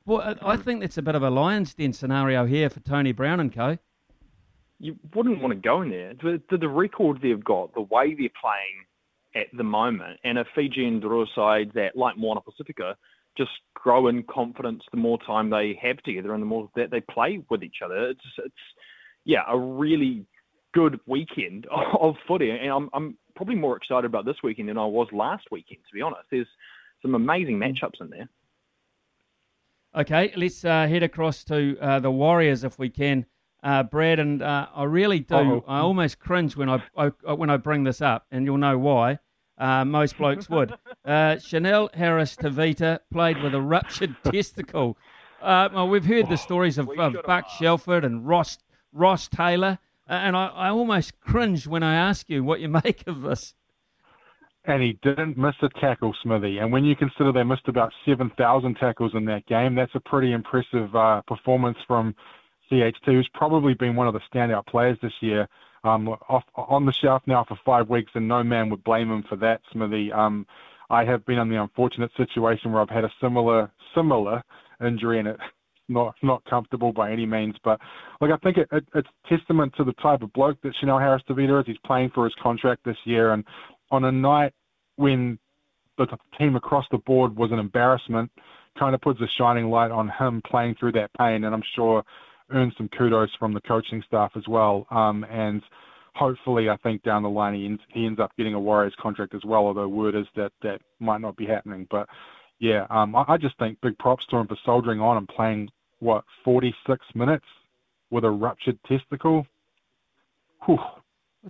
Well, 0.07 0.37
I 0.41 0.57
think 0.57 0.81
that's 0.81 0.97
a 0.97 1.03
bit 1.03 1.15
of 1.15 1.23
a 1.23 1.31
lion's 1.31 1.75
den 1.75 1.93
scenario 1.93 2.47
here 2.47 2.71
for 2.71 2.81
Tony 2.81 3.13
Brown 3.13 3.41
and 3.41 3.53
co. 3.53 3.77
You 4.79 4.97
wouldn't 5.15 5.43
want 5.43 5.53
to 5.53 5.61
go 5.61 5.83
in 5.83 5.91
there. 5.91 6.15
The, 6.15 6.41
the 6.57 6.69
record 6.69 7.21
they've 7.21 7.45
got, 7.45 7.75
the 7.75 7.83
way 7.83 8.15
they're 8.15 8.31
playing 8.41 8.87
at 9.35 9.55
the 9.55 9.65
moment, 9.65 10.19
and 10.25 10.39
a 10.39 10.47
Fijian 10.55 11.03
Drua 11.03 11.27
side 11.35 11.73
that, 11.75 11.95
like 11.95 12.17
Moana 12.17 12.41
Pacifica, 12.41 12.97
just 13.37 13.51
grow 13.75 14.09
in 14.09 14.23
confidence 14.25 14.83
the 14.91 14.97
more 14.97 15.19
time 15.27 15.51
they 15.51 15.79
have 15.81 15.99
together 15.99 16.35
and 16.35 16.43
the 16.43 16.47
more 16.47 16.69
that 16.77 16.91
they 16.91 17.01
play 17.01 17.43
with 17.51 17.63
each 17.63 17.77
other. 17.85 18.11
It's, 18.11 18.21
it's 18.39 18.55
yeah, 19.25 19.43
a 19.49 19.59
really 19.59 20.27
good 20.75 21.01
weekend 21.07 21.67
of 22.01 22.15
footy, 22.27 22.51
and 22.51 22.71
I'm, 22.71 22.91
I'm 22.93 23.19
probably 23.35 23.57
more 23.57 23.77
excited 23.77 24.05
about 24.05 24.25
this 24.25 24.37
weekend 24.43 24.69
than 24.69 24.79
I 24.79 24.87
was 24.87 25.09
last 25.13 25.45
weekend. 25.51 25.81
To 25.89 25.95
be 25.95 26.03
honest, 26.03 26.23
there's 26.31 26.49
some 27.03 27.15
amazing 27.15 27.59
matchups 27.59 28.01
in 28.01 28.11
there. 28.11 28.29
Okay, 29.95 30.33
let's 30.37 30.65
uh, 30.65 30.87
head 30.87 31.03
across 31.03 31.43
to 31.45 31.79
uh, 31.81 32.01
the 32.01 32.11
Warriors 32.11 32.65
if 32.65 32.79
we 32.79 32.91
can, 32.91 33.25
uh, 33.63 33.83
Brad. 33.83 34.19
And 34.19 34.43
uh, 34.43 34.67
I 34.75 34.85
really 34.85 35.21
do. 35.21 35.35
Oh. 35.35 35.65
I 35.67 35.79
almost 35.79 36.19
cringe 36.19 36.55
when 36.57 36.69
I, 36.69 36.83
I, 36.97 37.09
when 37.33 37.49
I 37.49 37.57
bring 37.57 37.85
this 37.85 38.03
up, 38.03 38.27
and 38.31 38.45
you'll 38.45 38.59
know 38.59 38.77
why. 38.77 39.19
Uh, 39.59 39.85
most 39.85 40.19
blokes 40.19 40.49
would. 40.49 40.75
Uh, 41.05 41.39
Chanel 41.39 41.89
Harris 41.95 42.35
Tavita 42.35 42.99
played 43.13 43.41
with 43.41 43.55
a 43.55 43.61
ruptured 43.61 44.17
testicle. 44.25 44.97
well, 45.41 45.89
we've 45.89 46.07
heard 46.07 46.27
the 46.27 46.33
oh, 46.33 46.35
stories 46.37 46.79
of, 46.79 46.91
of 46.99 47.15
Buck 47.25 47.49
Shelford 47.49 48.05
and 48.05 48.27
Ross 48.27 48.59
Ross 48.93 49.29
Taylor, 49.29 49.79
and 50.09 50.37
I, 50.37 50.47
I 50.49 50.71
almost 50.71 51.21
cringe 51.21 51.69
when 51.69 51.85
I 51.85 51.95
ask 51.95 52.29
you 52.29 52.43
what 52.43 52.59
you 52.59 52.69
make 52.85 53.07
of 53.07 53.23
this 53.23 53.55
and 54.67 54.83
he 54.83 54.99
didn't 55.03 55.39
miss 55.39 55.55
a 55.63 55.69
tackle, 55.81 56.15
Smithy. 56.23 56.59
And 56.59 56.73
when 56.73 56.85
you 56.85 56.97
consider 56.97 57.33
they 57.33 57.45
missed 57.45 57.69
about 57.69 57.93
7,000 58.05 58.75
tackles 58.75 59.13
in 59.15 59.25
that 59.27 59.47
game, 59.47 59.75
that's 59.75 59.95
a 59.95 60.01
pretty 60.01 60.33
impressive 60.33 60.95
uh, 60.95 61.23
performance 61.27 61.79
from 61.87 62.15
CH2, 62.71 63.05
who's 63.05 63.31
probably 63.33 63.75
been 63.75 63.95
one 63.95 64.09
of 64.09 64.15
the 64.15 64.21
standout 64.33 64.67
players 64.67 64.99
this 65.03 65.13
year. 65.21 65.49
Um, 65.87 66.09
off, 66.09 66.45
on 66.55 66.85
the 66.85 66.93
shelf 66.93 67.23
now 67.27 67.45
for 67.45 67.59
five 67.65 67.89
weeks, 67.89 68.13
and 68.15 68.27
no 68.27 68.43
man 68.43 68.71
would 68.71 68.85
blame 68.85 69.11
him 69.11 69.23
for 69.29 69.37
that, 69.37 69.61
Smithy. 69.73 70.13
Um, 70.13 70.47
I 70.91 71.05
have 71.05 71.25
been 71.27 71.39
in 71.39 71.49
the 71.49 71.61
unfortunate 71.61 72.11
situation 72.17 72.73
where 72.73 72.83
I've 72.83 72.91
had 72.91 73.05
a 73.05 73.13
similar 73.21 73.71
similar 73.95 74.43
injury, 74.85 75.19
and 75.19 75.29
it's 75.29 75.41
not 75.89 76.15
not 76.23 76.45
comfortable 76.45 76.93
by 76.93 77.13
any 77.13 77.27
means. 77.27 77.55
But 77.63 77.81
like 78.21 78.31
I 78.31 78.37
think 78.39 78.59
it, 78.59 78.69
it, 78.73 78.85
it's 78.95 79.09
testament 79.29 79.75
to 79.77 79.85
the 79.85 79.93
type 79.95 80.23
of 80.23 80.33
bloke 80.33 80.61
that 80.63 80.75
Chanel 80.81 80.99
Harris 80.99 81.23
Tavita 81.29 81.61
is. 81.61 81.67
He's 81.67 81.79
playing 81.85 82.11
for 82.15 82.25
his 82.25 82.35
contract 82.43 82.85
this 82.85 82.99
year, 83.05 83.33
and 83.33 83.45
on 83.91 84.05
a 84.05 84.13
night 84.13 84.53
when 84.97 85.39
the 85.99 86.07
team 86.39 86.57
across 86.57 86.85
the 86.91 86.99
board 86.99 87.37
was 87.37 87.53
an 87.53 87.59
embarrassment, 87.59 88.31
kind 88.79 88.95
of 88.95 89.01
puts 89.01 89.21
a 89.21 89.29
shining 89.39 89.71
light 89.71 89.91
on 89.91 90.09
him 90.09 90.43
playing 90.49 90.75
through 90.79 90.93
that 90.93 91.11
pain, 91.19 91.45
and 91.45 91.55
I'm 91.55 91.63
sure 91.75 92.05
earns 92.51 92.75
some 92.77 92.89
kudos 92.89 93.31
from 93.39 93.53
the 93.53 93.61
coaching 93.61 94.03
staff 94.07 94.33
as 94.37 94.47
well. 94.49 94.87
Um, 94.91 95.25
and 95.31 95.63
hopefully, 96.15 96.69
I 96.69 96.77
think 96.79 97.03
down 97.03 97.23
the 97.23 97.29
line 97.29 97.55
he 97.55 97.67
ends, 97.67 97.83
he 97.89 98.07
ends 98.07 98.21
up 98.21 98.33
getting 98.37 98.55
a 98.55 98.61
Warriors 98.61 98.95
contract 99.01 99.35
as 99.35 99.45
well. 99.45 99.67
Although 99.67 99.89
word 99.89 100.15
is 100.15 100.27
that 100.37 100.53
that 100.63 100.81
might 101.01 101.21
not 101.21 101.37
be 101.37 101.47
happening. 101.47 101.87
But 101.91 102.09
yeah, 102.59 102.87
um, 102.91 103.15
I, 103.15 103.25
I 103.29 103.37
just 103.37 103.59
think 103.59 103.81
big 103.81 103.99
props 103.99 104.25
to 104.31 104.37
him 104.37 104.47
for 104.47 104.57
soldiering 104.65 105.01
on 105.01 105.17
and 105.17 105.29
playing 105.29 105.69
what 105.99 106.25
46 106.45 107.05
minutes 107.15 107.47
with 108.11 108.25
a 108.25 108.31
ruptured 108.31 108.79
testicle. 108.87 109.47
Whew, 110.65 110.79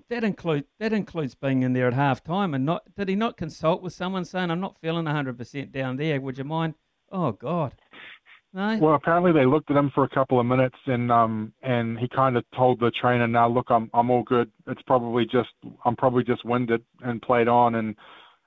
that 0.08 0.24
includes 0.24 0.66
that 0.78 0.92
includes 0.92 1.34
being 1.34 1.62
in 1.62 1.72
there 1.72 1.88
at 1.88 1.94
half 1.94 2.22
time 2.22 2.54
and 2.54 2.66
not 2.66 2.82
did 2.96 3.08
he 3.08 3.14
not 3.14 3.36
consult 3.36 3.82
with 3.82 3.92
someone 3.92 4.24
saying 4.24 4.50
I'm 4.50 4.60
not 4.60 4.76
feeling 4.80 5.06
hundred 5.06 5.38
percent 5.38 5.72
down 5.72 5.96
there, 5.96 6.20
would 6.20 6.38
you 6.38 6.44
mind? 6.44 6.74
Oh 7.10 7.32
God. 7.32 7.74
No? 8.56 8.78
Well 8.78 8.94
apparently 8.94 9.32
they 9.32 9.44
looked 9.44 9.70
at 9.70 9.76
him 9.76 9.90
for 9.94 10.04
a 10.04 10.08
couple 10.08 10.40
of 10.40 10.46
minutes 10.46 10.78
and 10.86 11.12
um 11.12 11.52
and 11.62 11.98
he 11.98 12.08
kinda 12.08 12.42
told 12.56 12.80
the 12.80 12.90
trainer, 12.90 13.28
Now 13.28 13.48
look 13.48 13.66
I'm 13.68 13.90
I'm 13.92 14.10
all 14.10 14.22
good. 14.22 14.50
It's 14.66 14.80
probably 14.86 15.26
just 15.26 15.50
I'm 15.84 15.94
probably 15.94 16.24
just 16.24 16.42
winded 16.42 16.82
and 17.02 17.20
played 17.20 17.48
on 17.48 17.74
and 17.74 17.94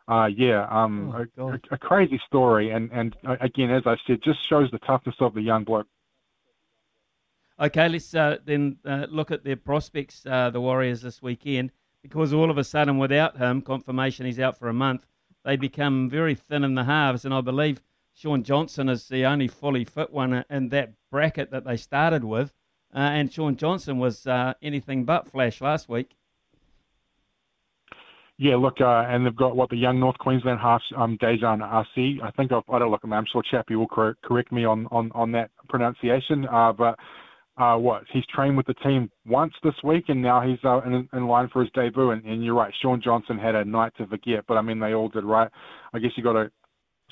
uh, 0.08 0.26
yeah, 0.26 0.66
um, 0.72 1.28
oh, 1.38 1.50
a, 1.50 1.76
a, 1.76 1.78
crazy 1.78 2.20
story, 2.26 2.72
and 2.72 2.90
and 2.92 3.16
again, 3.42 3.70
as 3.70 3.84
I 3.86 3.96
said, 4.08 4.18
just 4.24 4.40
shows 4.50 4.68
the 4.72 4.80
toughness 4.80 5.14
of 5.20 5.36
the 5.36 5.42
young 5.42 5.64
bloke. 5.64 5.86
Okay, 7.60 7.88
let's 7.88 8.16
uh, 8.16 8.38
then 8.44 8.78
uh, 8.84 9.06
look 9.08 9.30
at 9.30 9.44
their 9.44 9.56
prospects, 9.56 10.26
uh, 10.26 10.50
the 10.50 10.60
Warriors 10.60 11.04
this 11.04 11.22
weekend, 11.22 11.72
because 12.02 12.34
all 12.34 12.50
of 12.50 12.58
a 12.58 12.64
sudden, 12.64 12.98
without 12.98 13.38
him, 13.38 13.62
confirmation 13.62 14.26
he's 14.26 14.40
out 14.40 14.58
for 14.58 14.68
a 14.68 14.74
month, 14.74 15.06
they 15.46 15.58
become 15.58 16.10
very 16.10 16.34
thin 16.34 16.64
in 16.64 16.74
the 16.74 16.86
halves. 16.86 17.24
And 17.24 17.32
I 17.32 17.42
believe 17.42 17.80
Shaun 18.20 18.44
Johnson 18.44 18.90
is 18.90 19.08
the 19.08 19.26
only 19.26 19.48
fully 19.48 19.86
fit 19.86 20.12
one 20.12 20.44
in 20.50 20.70
that 20.70 20.92
bracket 21.10 21.52
that 21.52 21.64
they 21.64 21.78
started 21.78 22.26
with. 22.26 22.54
Uh, 22.94 22.98
and 22.98 23.32
Shaun 23.32 23.56
Johnson 23.56 23.98
was 23.98 24.28
uh, 24.28 24.56
anything 24.62 25.06
but 25.06 25.32
flash 25.32 25.62
last 25.62 25.88
week. 25.88 26.18
Yeah, 28.38 28.58
look, 28.58 28.82
uh, 28.82 29.06
and 29.08 29.26
they've 29.26 29.36
got 29.36 29.56
what 29.56 29.70
the 29.70 29.78
young 29.78 30.02
North 30.02 30.18
Queensland 30.18 30.60
half, 30.60 30.82
um, 30.98 31.18
Dejan 31.22 31.60
RC. 31.62 32.22
I 32.22 32.32
think 32.32 32.52
I've, 32.52 32.64
I 32.70 32.80
don't 32.80 32.92
look. 32.92 33.02
I'm 33.10 33.26
sure 33.32 33.42
Chappie 33.50 33.76
will 33.76 33.88
correct, 33.88 34.22
correct 34.22 34.52
me 34.52 34.66
on, 34.66 34.88
on, 34.92 35.12
on 35.16 35.32
that 35.32 35.52
pronunciation. 35.70 36.46
Uh, 36.46 36.74
but 36.74 37.00
uh, 37.58 37.78
what 37.78 38.04
he's 38.12 38.26
trained 38.34 38.58
with 38.58 38.66
the 38.66 38.74
team 38.76 39.10
once 39.26 39.54
this 39.64 39.76
week, 39.82 40.06
and 40.10 40.22
now 40.22 40.42
he's 40.42 40.60
uh, 40.66 40.82
in, 40.82 41.08
in 41.14 41.28
line 41.28 41.48
for 41.54 41.62
his 41.62 41.72
debut. 41.74 42.12
And, 42.12 42.26
and 42.26 42.44
you're 42.44 42.56
right, 42.56 42.74
Shaun 42.82 43.02
Johnson 43.02 43.38
had 43.38 43.56
a 43.56 43.64
night 43.64 43.94
to 43.98 44.08
forget, 44.08 44.44
but 44.46 44.58
I 44.58 44.62
mean 44.62 44.80
they 44.80 44.94
all 44.94 45.08
did 45.08 45.24
right. 45.24 45.50
I 45.94 46.00
guess 46.00 46.12
you 46.18 46.24
got 46.24 46.34
to 46.34 46.52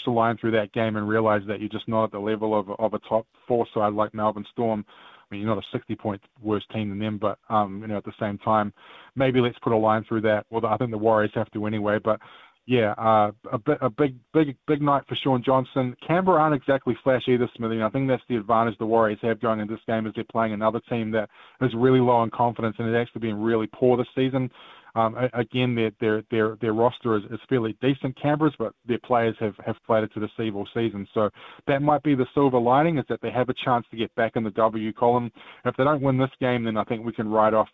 line 0.06 0.38
through 0.38 0.52
that 0.52 0.72
game 0.74 0.96
and 0.96 1.08
realize 1.08 1.42
that 1.48 1.60
you're 1.60 1.70
just 1.70 1.88
not 1.88 2.06
at 2.06 2.12
the 2.12 2.20
level 2.20 2.58
of 2.58 2.70
of 2.80 2.94
a 2.94 3.00
top 3.00 3.26
four 3.48 3.66
side 3.74 3.94
like 3.94 4.14
Melbourne 4.14 4.46
Storm. 4.52 4.86
I 4.90 5.36
mean, 5.36 5.42
you're 5.42 5.54
not 5.54 5.64
a 5.64 5.68
60 5.74 5.96
point 5.96 6.22
worse 6.42 6.66
team 6.74 6.90
than 6.90 7.00
them, 7.00 7.18
but 7.18 7.40
um, 7.50 7.82
you 7.82 7.88
know, 7.88 7.98
at 7.98 8.06
the 8.06 8.14
same 8.20 8.38
time, 8.38 8.72
maybe 9.16 9.42
let's 9.42 9.60
put 9.60 9.74
a 9.74 9.78
line 9.78 10.06
through 10.08 10.22
that. 10.22 10.46
Well, 10.50 10.66
I 10.66 10.78
think 10.78 10.92
the 10.92 10.98
Warriors 10.98 11.32
have 11.36 11.52
to 11.52 11.66
anyway, 11.66 12.00
but 12.02 12.20
yeah, 12.68 12.92
uh, 12.98 13.32
a, 13.54 13.58
bit, 13.58 13.78
a 13.80 13.90
big, 13.90 14.18
big, 14.34 14.58
big 14.68 14.82
night 14.82 15.04
for 15.08 15.16
Shaun 15.24 15.42
Johnson. 15.42 15.96
Canberra 16.06 16.42
aren't 16.42 16.56
exactly 16.56 16.98
flashy 17.02 17.32
either, 17.32 17.50
Smithy. 17.56 17.82
I 17.82 17.90
think 17.90 18.10
that's 18.10 18.22
the 18.28 18.36
advantage 18.36 18.78
the 18.78 18.86
Warriors 18.86 19.20
have 19.22 19.40
going 19.40 19.62
in 19.62 19.70
this 19.70 19.80
game 19.88 20.06
is 20.06 20.12
they're 20.16 20.26
playing 20.30 20.52
another 20.52 20.82
team 20.90 21.10
that 21.12 21.30
is 21.62 21.72
really 21.74 22.02
low 22.02 22.24
in 22.24 22.30
confidence 22.30 22.76
and 22.78 22.94
has 22.94 23.02
actually 23.02 23.22
been 23.22 23.42
really 23.42 23.70
poor 23.74 23.96
this 23.96 24.08
season. 24.14 24.52
Um, 24.98 25.16
again, 25.34 25.76
their 25.76 25.92
their 26.00 26.24
their 26.32 26.58
their 26.60 26.74
roster 26.74 27.18
is, 27.18 27.24
is 27.30 27.40
fairly 27.48 27.78
decent, 27.82 28.20
Canberra's, 28.20 28.56
but 28.58 28.74
their 28.88 28.98
players 29.06 29.36
have 29.40 29.54
have 29.64 29.76
played 29.86 30.04
it 30.04 30.12
to 30.16 30.20
deceive 30.20 30.56
all 30.56 30.68
season. 30.74 31.08
So 31.14 31.30
that 31.68 31.84
might 31.84 32.02
be 32.02 32.16
the 32.16 32.26
silver 32.34 32.60
lining 32.60 32.98
is 32.98 33.06
that 33.10 33.22
they 33.22 33.30
have 33.30 33.50
a 33.50 33.54
chance 33.64 33.86
to 33.92 33.98
get 33.98 34.14
back 34.16 34.32
in 34.36 34.44
the 34.44 34.50
W 34.52 34.92
column. 34.94 35.32
If 35.66 35.76
they 35.78 35.84
don't 35.84 36.02
win 36.02 36.18
this 36.18 36.32
game, 36.42 36.64
then 36.64 36.78
I 36.78 36.84
think 36.86 37.06
we 37.06 37.14
can 37.14 37.30
write 37.30 37.54
off 37.54 37.68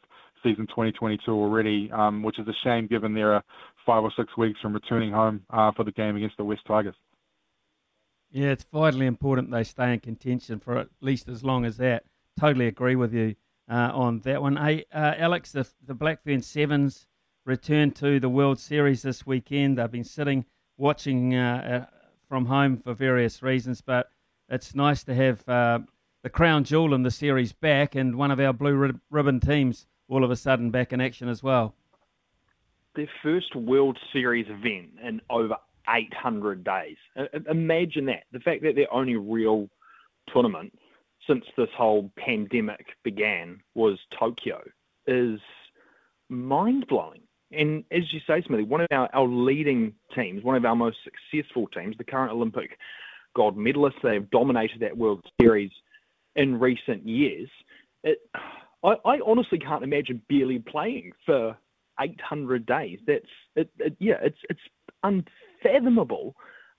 season 0.43 0.67
2022 0.67 1.31
already, 1.31 1.89
um, 1.93 2.23
which 2.23 2.39
is 2.39 2.47
a 2.49 2.53
shame 2.65 2.87
given 2.87 3.13
they're 3.13 3.41
five 3.85 4.03
or 4.03 4.11
six 4.17 4.35
weeks 4.37 4.59
from 4.59 4.73
returning 4.73 5.13
home 5.13 5.43
uh, 5.49 5.71
for 5.71 5.85
the 5.85 5.93
game 5.93 6.17
against 6.17 6.35
the 6.35 6.43
West 6.43 6.63
Tigers. 6.67 6.95
Yeah, 8.31 8.49
it's 8.49 8.65
vitally 8.65 9.05
important 9.05 9.49
they 9.49 9.63
stay 9.63 9.93
in 9.93 10.01
contention 10.01 10.59
for 10.59 10.77
at 10.77 10.89
least 10.99 11.29
as 11.29 11.41
long 11.41 11.63
as 11.63 11.77
that. 11.77 12.03
Totally 12.37 12.67
agree 12.67 12.97
with 12.97 13.13
you 13.13 13.35
uh, 13.69 13.91
on 13.93 14.19
that 14.21 14.41
one. 14.41 14.57
Hey, 14.57 14.83
uh, 14.93 15.13
Alex, 15.17 15.53
the, 15.53 15.65
the 15.85 15.95
Blackfern 15.95 16.43
Sevens 16.43 17.07
return 17.45 17.91
to 17.91 18.19
the 18.19 18.29
World 18.29 18.59
Series 18.59 19.01
this 19.01 19.25
weekend. 19.25 19.77
They've 19.77 19.91
been 19.91 20.03
sitting 20.03 20.45
watching 20.77 21.35
uh, 21.35 21.87
uh, 21.89 21.95
from 22.27 22.45
home 22.45 22.77
for 22.77 22.93
various 22.93 23.41
reasons, 23.41 23.81
but 23.81 24.09
it's 24.49 24.75
nice 24.75 25.03
to 25.05 25.13
have 25.13 25.47
uh, 25.47 25.79
the 26.21 26.29
crown 26.29 26.63
jewel 26.63 26.93
in 26.93 27.03
the 27.03 27.11
series 27.11 27.53
back 27.53 27.95
and 27.95 28.15
one 28.15 28.31
of 28.31 28.39
our 28.39 28.53
blue 28.53 28.93
ribbon 29.09 29.39
teams 29.39 29.85
all 30.07 30.23
of 30.23 30.31
a 30.31 30.35
sudden 30.35 30.71
back 30.71 30.93
in 30.93 31.01
action 31.01 31.27
as 31.27 31.43
well. 31.43 31.75
Their 32.95 33.09
first 33.21 33.55
World 33.55 33.97
Series 34.11 34.45
event 34.47 34.91
in 35.03 35.21
over 35.29 35.55
800 35.89 36.63
days. 36.63 36.97
Imagine 37.49 38.05
that. 38.05 38.23
The 38.31 38.39
fact 38.39 38.61
that 38.63 38.75
their 38.75 38.93
only 38.93 39.15
real 39.15 39.67
tournament 40.31 40.77
since 41.27 41.43
this 41.57 41.69
whole 41.75 42.11
pandemic 42.17 42.85
began 43.03 43.61
was 43.73 43.97
Tokyo 44.17 44.61
is 45.07 45.39
mind 46.29 46.85
blowing. 46.87 47.22
And 47.55 47.83
as 47.91 48.11
you 48.11 48.19
say, 48.27 48.41
Smithy, 48.45 48.63
one 48.63 48.81
of 48.81 48.87
our, 48.91 49.09
our 49.13 49.27
leading 49.27 49.93
teams, 50.15 50.43
one 50.43 50.55
of 50.55 50.65
our 50.65 50.75
most 50.75 50.97
successful 51.03 51.67
teams, 51.67 51.97
the 51.97 52.03
current 52.03 52.31
Olympic 52.31 52.77
gold 53.35 53.57
medalists, 53.57 54.01
they 54.03 54.15
have 54.15 54.29
dominated 54.29 54.79
that 54.81 54.97
World 54.97 55.25
Series 55.41 55.71
in 56.35 56.59
recent 56.59 57.07
years. 57.07 57.49
It, 58.03 58.19
I, 58.83 58.95
I 59.05 59.19
honestly 59.25 59.59
can't 59.59 59.83
imagine 59.83 60.21
barely 60.29 60.59
playing 60.59 61.11
for 61.25 61.57
800 61.99 62.65
days. 62.65 62.99
That's 63.05 63.25
it, 63.55 63.69
it, 63.79 63.95
yeah, 63.99 64.17
it's 64.21 64.37
it's 64.49 64.59
unfathomable. 65.03 66.35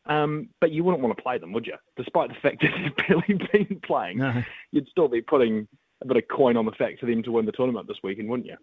Um, 0.06 0.50
but 0.60 0.70
you 0.70 0.84
wouldn't 0.84 1.02
want 1.02 1.16
to 1.16 1.22
play 1.22 1.38
them, 1.38 1.52
would 1.52 1.66
you? 1.66 1.76
Despite 1.96 2.28
the 2.28 2.34
fact 2.42 2.58
that 2.62 2.70
they've 2.76 3.06
barely 3.08 3.48
been 3.52 3.80
playing, 3.84 4.18
no. 4.18 4.42
you'd 4.70 4.88
still 4.88 5.08
be 5.08 5.22
putting 5.22 5.66
a 6.02 6.06
bit 6.06 6.18
of 6.18 6.24
coin 6.28 6.56
on 6.56 6.66
the 6.66 6.72
fact 6.72 7.00
for 7.00 7.06
them 7.06 7.22
to 7.22 7.32
win 7.32 7.46
the 7.46 7.52
tournament 7.52 7.88
this 7.88 7.96
weekend, 8.02 8.28
wouldn't 8.28 8.46
you? 8.46 8.56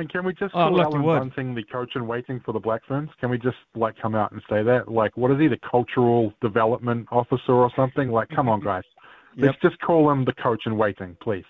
And 0.00 0.10
can 0.10 0.24
we 0.24 0.32
just 0.32 0.54
oh, 0.54 0.70
call 0.70 0.80
Allan 0.80 1.02
Bunting 1.02 1.54
the 1.54 1.62
coach 1.64 1.90
in 1.94 2.06
waiting 2.06 2.40
for 2.42 2.52
the 2.52 2.58
Black 2.58 2.80
Ferns? 2.88 3.10
Can 3.20 3.28
we 3.28 3.36
just 3.36 3.58
like 3.74 3.96
come 4.00 4.14
out 4.14 4.32
and 4.32 4.40
say 4.48 4.62
that? 4.62 4.90
Like, 4.90 5.14
what 5.14 5.30
is 5.30 5.38
he, 5.38 5.46
the 5.46 5.58
cultural 5.70 6.32
development 6.40 7.06
officer 7.12 7.52
or 7.52 7.70
something? 7.76 8.08
Like, 8.08 8.30
come 8.30 8.48
on, 8.48 8.60
guys. 8.60 8.82
Yep. 9.36 9.46
Let's 9.46 9.62
just 9.62 9.80
call 9.80 10.10
him 10.10 10.24
the 10.24 10.32
coach 10.32 10.62
in 10.66 10.76
waiting, 10.76 11.16
please. 11.22 11.44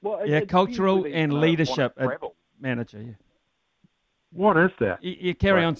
Well, 0.00 0.26
yeah, 0.26 0.40
cultural 0.40 1.04
and 1.04 1.30
uh, 1.30 1.36
leadership 1.36 1.94
manager. 2.58 3.02
Yeah. 3.02 3.12
What 4.32 4.56
is 4.56 4.70
that? 4.80 5.04
You, 5.04 5.14
you 5.20 5.34
carry 5.34 5.60
right. 5.60 5.66
on. 5.66 5.76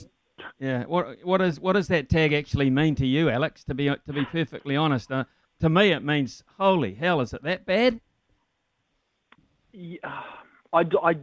Yeah. 0.59 0.85
What 0.85 1.17
what 1.25 1.41
is 1.41 1.59
what 1.59 1.73
does 1.73 1.89
that 1.89 2.11
tag 2.11 2.35
actually 2.35 2.69
mean 2.69 2.95
to 2.97 3.07
you, 3.07 3.31
Alex? 3.31 3.65
To 3.65 3.75
be 3.75 3.87
to 3.87 4.13
be 4.13 4.27
perfectly 4.27 4.77
honest, 4.77 5.11
uh, 5.11 5.25
to 5.61 5.71
me 5.71 5.93
it 5.93 6.05
means 6.05 6.45
holy 6.59 6.93
hell. 6.93 7.23
Is 7.23 7.33
it 7.33 7.43
that 7.43 7.65
bad? 7.65 7.99
Yeah, 9.73 9.97
I, 10.75 10.85
I 11.03 11.15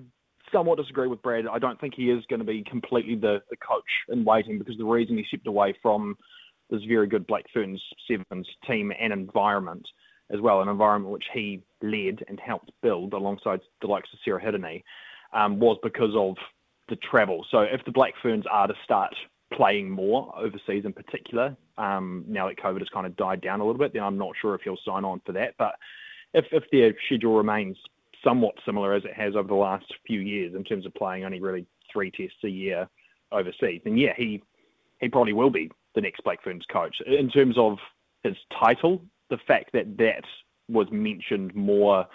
somewhat 0.52 0.78
disagree 0.78 1.08
with 1.08 1.22
Brad. 1.22 1.46
I 1.48 1.60
don't 1.60 1.80
think 1.80 1.94
he 1.96 2.10
is 2.10 2.24
going 2.30 2.40
to 2.40 2.46
be 2.46 2.64
completely 2.64 3.16
the, 3.16 3.42
the 3.50 3.58
coach 3.58 3.84
in 4.10 4.24
waiting 4.24 4.60
because 4.60 4.78
the 4.78 4.86
reason 4.86 5.18
he 5.18 5.26
stepped 5.28 5.48
away 5.48 5.76
from 5.82 6.18
this 6.70 6.84
very 6.88 7.08
good 7.08 7.26
Black 7.28 7.46
Ferns 7.54 7.82
Sevens 8.08 8.48
team 8.68 8.92
and 9.00 9.12
environment 9.12 9.86
as 10.32 10.40
well, 10.40 10.62
an 10.62 10.70
environment 10.70 11.12
which 11.12 11.26
he 11.34 11.64
led 11.82 12.24
and 12.28 12.40
helped 12.40 12.72
build 12.82 13.14
alongside 13.14 13.62
the 13.82 13.88
likes 13.88 14.10
of 14.14 14.20
Sarah 14.24 14.42
Hirini, 14.42 14.84
um, 15.34 15.60
was 15.60 15.78
because 15.82 16.14
of 16.16 16.36
the 16.88 16.96
travel. 16.98 17.46
So 17.50 17.62
if 17.62 17.84
the 17.86 17.92
Black 17.92 18.14
Ferns 18.22 18.46
are 18.52 18.68
to 18.68 18.76
start 18.84 19.16
playing 19.54 19.90
more 19.90 20.32
overseas 20.38 20.86
in 20.86 20.94
particular, 20.94 21.58
um, 21.78 22.26
now 22.28 22.48
that 22.48 22.58
COVID 22.58 22.80
has 22.80 22.90
kind 22.90 23.08
of 23.08 23.16
died 23.16 23.42
down 23.42 23.60
a 23.60 23.66
little 23.66 23.80
bit, 23.80 23.94
then 23.94 24.04
I'm 24.04 24.18
not 24.18 24.34
sure 24.40 24.54
if 24.54 24.62
he'll 24.62 24.78
sign 24.86 25.04
on 25.04 25.22
for 25.26 25.32
that. 25.32 25.56
But 25.58 25.76
if, 26.34 26.46
if 26.52 26.64
their 26.72 26.94
schedule 27.06 27.36
remains 27.36 27.78
somewhat 28.24 28.56
similar 28.66 28.94
as 28.94 29.06
it 29.06 29.14
has 29.14 29.36
over 29.36 29.48
the 29.48 29.54
last 29.54 29.86
few 30.06 30.20
years 30.20 30.56
in 30.56 30.64
terms 30.64 30.86
of 30.86 30.94
playing 30.94 31.26
only 31.26 31.40
really 31.40 31.66
three 31.92 32.12
tests 32.12 32.38
a 32.44 32.50
year, 32.50 32.88
overseas, 33.32 33.82
And 33.86 34.00
yeah, 34.00 34.14
he 34.16 34.42
he 35.00 35.08
probably 35.08 35.34
will 35.34 35.50
be 35.50 35.72
the 35.96 36.02
next 36.02 36.24
Black 36.24 36.44
Ferns 36.44 36.66
coach. 36.72 36.98
In 37.06 37.30
terms 37.30 37.58
of 37.58 37.78
his 38.24 38.36
title, 38.60 39.02
the 39.30 39.38
fact 39.48 39.72
that 39.74 39.98
that 39.98 40.24
was 40.68 40.88
mentioned 40.92 41.56
more 41.56 42.06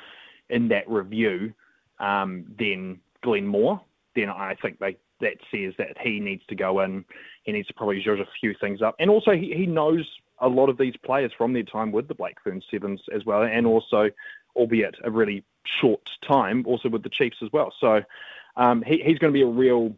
in 0.50 0.68
that 0.68 0.88
review 0.88 1.52
um, 1.98 2.44
than 2.58 3.00
Glenn 3.22 3.46
Moore, 3.46 3.80
then 4.14 4.28
I 4.28 4.54
think 4.60 4.78
they, 4.78 4.96
that 5.20 5.38
says 5.50 5.72
that 5.78 5.96
he 6.00 6.20
needs 6.20 6.42
to 6.48 6.54
go 6.54 6.80
in. 6.80 7.04
He 7.44 7.52
needs 7.52 7.68
to 7.68 7.74
probably 7.74 8.02
zhuzh 8.02 8.20
a 8.20 8.28
few 8.40 8.54
things 8.60 8.82
up, 8.82 8.94
and 8.98 9.10
also 9.10 9.32
he, 9.32 9.54
he 9.54 9.66
knows 9.66 10.06
a 10.40 10.48
lot 10.48 10.68
of 10.68 10.76
these 10.76 10.94
players 11.04 11.32
from 11.38 11.52
their 11.52 11.62
time 11.62 11.92
with 11.92 12.08
the 12.08 12.14
Black 12.14 12.42
Ferns 12.42 12.64
Sevens 12.70 13.00
as 13.14 13.24
well, 13.24 13.42
and 13.42 13.66
also, 13.66 14.10
albeit 14.56 14.96
a 15.04 15.10
really 15.10 15.44
short 15.64 16.08
time, 16.22 16.64
also 16.66 16.88
with 16.88 17.02
the 17.02 17.08
Chiefs 17.08 17.38
as 17.42 17.50
well. 17.52 17.72
So 17.80 18.02
um, 18.56 18.82
he, 18.82 18.98
he's 18.98 19.18
going 19.18 19.32
to 19.32 19.38
be 19.38 19.42
a 19.42 19.46
real 19.46 19.96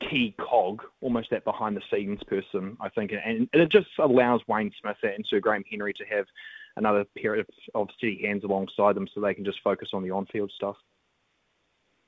key 0.00 0.34
cog, 0.38 0.82
almost 1.00 1.30
that 1.30 1.44
behind 1.44 1.76
the 1.76 1.82
scenes 1.90 2.22
person, 2.24 2.76
I 2.80 2.88
think, 2.90 3.12
and, 3.12 3.48
and 3.52 3.62
it 3.62 3.70
just 3.70 3.88
allows 3.98 4.40
Wayne 4.46 4.72
Smith 4.80 4.98
and 5.02 5.24
Sir 5.28 5.40
Graham 5.40 5.64
Henry 5.70 5.94
to 5.94 6.04
have 6.04 6.26
another 6.76 7.06
pair 7.16 7.34
of, 7.74 7.88
steady 7.96 8.20
hands 8.22 8.44
alongside 8.44 8.94
them, 8.94 9.08
so 9.12 9.20
they 9.20 9.34
can 9.34 9.44
just 9.44 9.60
focus 9.64 9.88
on 9.94 10.02
the 10.02 10.10
on-field 10.10 10.52
stuff. 10.54 10.76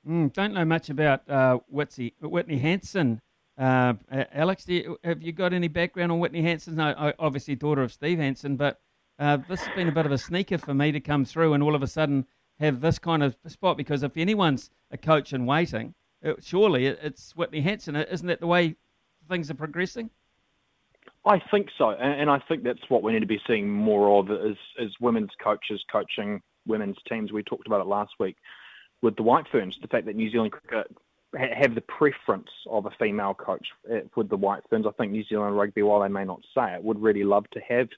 Mm, 0.07 0.31
don't 0.31 0.53
know 0.53 0.65
much 0.65 0.89
about 0.89 1.27
uh, 1.29 1.57
Whitney, 1.67 2.13
Whitney 2.21 2.59
Hansen. 2.59 3.19
Uh, 3.57 3.95
Alex, 4.31 4.67
you, 4.67 4.97
have 5.03 5.21
you 5.21 5.33
got 5.33 5.51
any 5.51 5.67
background 5.67 6.11
on 6.11 6.19
Whitney 6.19 6.43
Hansen? 6.43 6.75
No, 6.75 7.13
obviously 7.19 7.55
daughter 7.55 7.81
of 7.81 7.91
Steve 7.91 8.19
Hansen, 8.19 8.55
but 8.55 8.79
uh, 9.19 9.37
this 9.49 9.61
has 9.61 9.75
been 9.75 9.87
a 9.89 9.91
bit 9.91 10.05
of 10.05 10.11
a 10.11 10.17
sneaker 10.17 10.57
for 10.57 10.73
me 10.73 10.91
to 10.91 10.99
come 10.99 11.25
through 11.25 11.53
and 11.53 11.61
all 11.61 11.75
of 11.75 11.83
a 11.83 11.87
sudden 11.87 12.25
have 12.59 12.81
this 12.81 12.99
kind 12.99 13.21
of 13.21 13.35
spot 13.47 13.77
because 13.77 14.01
if 14.01 14.15
anyone's 14.17 14.69
a 14.91 14.97
coach 14.97 15.33
in 15.33 15.45
waiting, 15.45 15.93
it, 16.21 16.43
surely 16.43 16.87
it's 16.87 17.35
Whitney 17.35 17.61
Hansen. 17.61 17.95
Isn't 17.95 18.27
that 18.27 18.39
the 18.39 18.47
way 18.47 18.75
things 19.27 19.51
are 19.51 19.55
progressing? 19.55 20.09
I 21.25 21.41
think 21.51 21.67
so, 21.77 21.91
and 21.91 22.29
I 22.29 22.41
think 22.47 22.63
that's 22.63 22.79
what 22.87 23.03
we 23.03 23.11
need 23.11 23.19
to 23.19 23.27
be 23.27 23.41
seeing 23.45 23.69
more 23.69 24.19
of 24.19 24.31
is, 24.31 24.57
is 24.79 24.91
women's 25.01 25.31
coaches 25.43 25.83
coaching 25.91 26.41
women's 26.65 26.95
teams. 27.09 27.33
We 27.33 27.43
talked 27.43 27.67
about 27.67 27.81
it 27.81 27.87
last 27.87 28.11
week 28.19 28.37
with 29.01 29.17
the 29.17 29.23
White 29.23 29.45
Ferns, 29.51 29.77
the 29.81 29.87
fact 29.89 30.05
that 30.05 30.15
New 30.15 30.31
Zealand 30.31 30.53
cricket 30.53 30.87
have 31.33 31.75
the 31.75 31.81
preference 31.81 32.49
of 32.69 32.85
a 32.85 32.91
female 32.97 33.33
coach 33.33 33.67
eh, 33.91 34.01
with 34.15 34.29
the 34.29 34.37
White 34.37 34.63
Ferns. 34.69 34.85
I 34.87 34.91
think 34.91 35.11
New 35.11 35.23
Zealand 35.25 35.57
rugby, 35.57 35.83
while 35.83 36.01
they 36.01 36.07
may 36.07 36.25
not 36.25 36.41
say 36.55 36.73
it, 36.73 36.83
would 36.83 36.99
really 37.01 37.23
love 37.23 37.45
to 37.51 37.59
have 37.67 37.89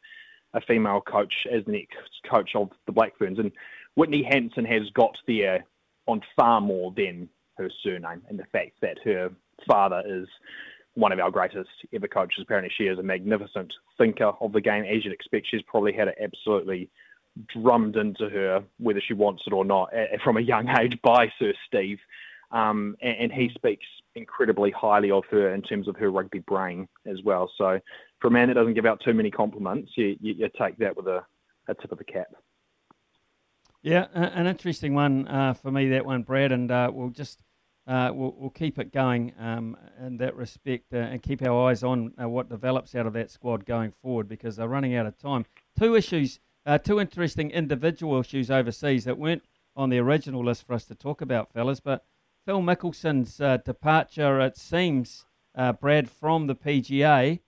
a 0.53 0.61
female 0.61 1.01
coach 1.01 1.47
as 1.51 1.63
the 1.65 1.71
next 1.71 1.97
coach 2.29 2.51
of 2.55 2.69
the 2.85 2.91
Black 2.91 3.17
Ferns. 3.17 3.39
And 3.39 3.51
Whitney 3.95 4.23
Hansen 4.23 4.65
has 4.65 4.89
got 4.93 5.17
there 5.27 5.65
on 6.07 6.21
far 6.35 6.61
more 6.61 6.93
than 6.95 7.29
her 7.57 7.69
surname 7.83 8.21
and 8.27 8.39
the 8.39 8.45
fact 8.51 8.73
that 8.81 8.97
her 9.03 9.29
father 9.67 10.03
is 10.05 10.27
one 10.95 11.11
of 11.11 11.19
our 11.19 11.31
greatest 11.31 11.69
ever 11.93 12.07
coaches. 12.07 12.43
Apparently, 12.43 12.71
she 12.75 12.85
is 12.85 12.99
a 12.99 13.03
magnificent 13.03 13.73
thinker 13.97 14.33
of 14.41 14.51
the 14.51 14.61
game. 14.61 14.83
As 14.83 15.05
you'd 15.05 15.13
expect, 15.13 15.47
she's 15.49 15.61
probably 15.63 15.93
had 15.93 16.07
it 16.09 16.17
absolutely 16.21 16.89
drummed 17.47 17.95
into 17.95 18.29
her, 18.29 18.63
whether 18.77 18.99
she 18.99 19.13
wants 19.13 19.43
it 19.47 19.53
or 19.53 19.63
not, 19.63 19.89
from 20.23 20.37
a 20.37 20.41
young 20.41 20.67
age 20.67 20.99
by 21.01 21.31
Sir 21.39 21.53
Steve. 21.65 21.99
Um, 22.51 22.95
and, 23.01 23.17
and, 23.17 23.31
he 23.31 23.49
speaks 23.55 23.85
incredibly 24.15 24.71
highly 24.71 25.09
of 25.09 25.23
her 25.31 25.53
in 25.53 25.61
terms 25.61 25.87
of 25.87 25.95
her 25.95 26.11
rugby 26.11 26.39
brain 26.39 26.87
as 27.05 27.21
well. 27.23 27.49
So, 27.57 27.79
for 28.19 28.27
a 28.27 28.31
man 28.31 28.49
that 28.49 28.55
doesn't 28.55 28.73
give 28.73 28.85
out 28.85 29.01
too 29.03 29.13
many 29.13 29.31
compliments, 29.31 29.93
you, 29.95 30.17
you, 30.19 30.33
you 30.33 30.49
take 30.59 30.77
that 30.77 30.97
with 30.97 31.07
a, 31.07 31.23
a, 31.69 31.75
tip 31.75 31.91
of 31.91 31.97
the 31.97 32.03
cap. 32.03 32.27
Yeah, 33.81 34.07
an 34.13 34.47
interesting 34.47 34.93
one 34.93 35.27
uh, 35.27 35.53
for 35.53 35.71
me, 35.71 35.89
that 35.89 36.05
one, 36.05 36.23
Brad, 36.23 36.51
and 36.51 36.69
uh, 36.69 36.91
we'll 36.93 37.09
just 37.09 37.41
uh, 37.87 38.11
we'll, 38.13 38.35
we'll, 38.37 38.49
keep 38.51 38.77
it 38.77 38.93
going 38.93 39.33
um, 39.39 39.75
in 39.99 40.17
that 40.17 40.35
respect 40.35 40.93
uh, 40.93 40.97
and 40.97 41.23
keep 41.23 41.41
our 41.41 41.67
eyes 41.69 41.83
on 41.83 42.13
uh, 42.21 42.29
what 42.29 42.47
develops 42.47 42.93
out 42.93 43.07
of 43.07 43.13
that 43.13 43.31
squad 43.31 43.65
going 43.65 43.91
forward 44.01 44.27
because 44.27 44.55
they're 44.55 44.67
running 44.67 44.95
out 44.95 45.07
of 45.07 45.17
time. 45.17 45.45
Two 45.77 45.95
issues, 45.95 46.39
uh, 46.65 46.77
two 46.77 46.99
interesting 46.99 47.49
individual 47.49 48.19
issues 48.19 48.51
overseas 48.51 49.03
that 49.05 49.17
weren't 49.17 49.43
on 49.75 49.89
the 49.89 49.97
original 49.97 50.45
list 50.45 50.67
for 50.67 50.73
us 50.73 50.85
to 50.85 50.95
talk 50.95 51.21
about, 51.21 51.51
fellas, 51.51 51.79
but 51.79 52.05
Phil 52.45 52.61
Mickelson's 52.61 53.39
uh, 53.39 53.57
departure, 53.57 54.39
it 54.39 54.57
seems, 54.57 55.25
uh, 55.55 55.73
Brad, 55.73 56.09
from 56.09 56.47
the 56.47 56.55
PGA 56.55 57.39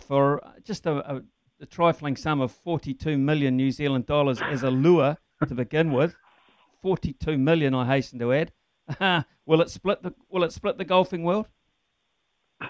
for 0.00 0.42
just 0.64 0.86
a, 0.86 1.16
a, 1.16 1.22
a 1.60 1.66
trifling 1.66 2.16
sum 2.16 2.40
of 2.40 2.50
42 2.50 3.16
million 3.16 3.56
New 3.56 3.70
Zealand 3.70 4.06
dollars 4.06 4.40
as 4.42 4.62
a 4.62 4.70
lure 4.70 5.18
to 5.46 5.54
begin 5.54 5.92
with. 5.92 6.16
42 6.82 7.38
million, 7.38 7.74
I 7.74 7.86
hasten 7.86 8.18
to 8.18 8.32
add. 8.32 8.52
will 9.46 9.60
it 9.60 9.70
split 9.70 10.02
the 10.02 10.14
Will 10.30 10.44
it 10.44 10.52
split 10.52 10.78
the 10.78 10.84
golfing 10.84 11.22
world? 11.22 11.48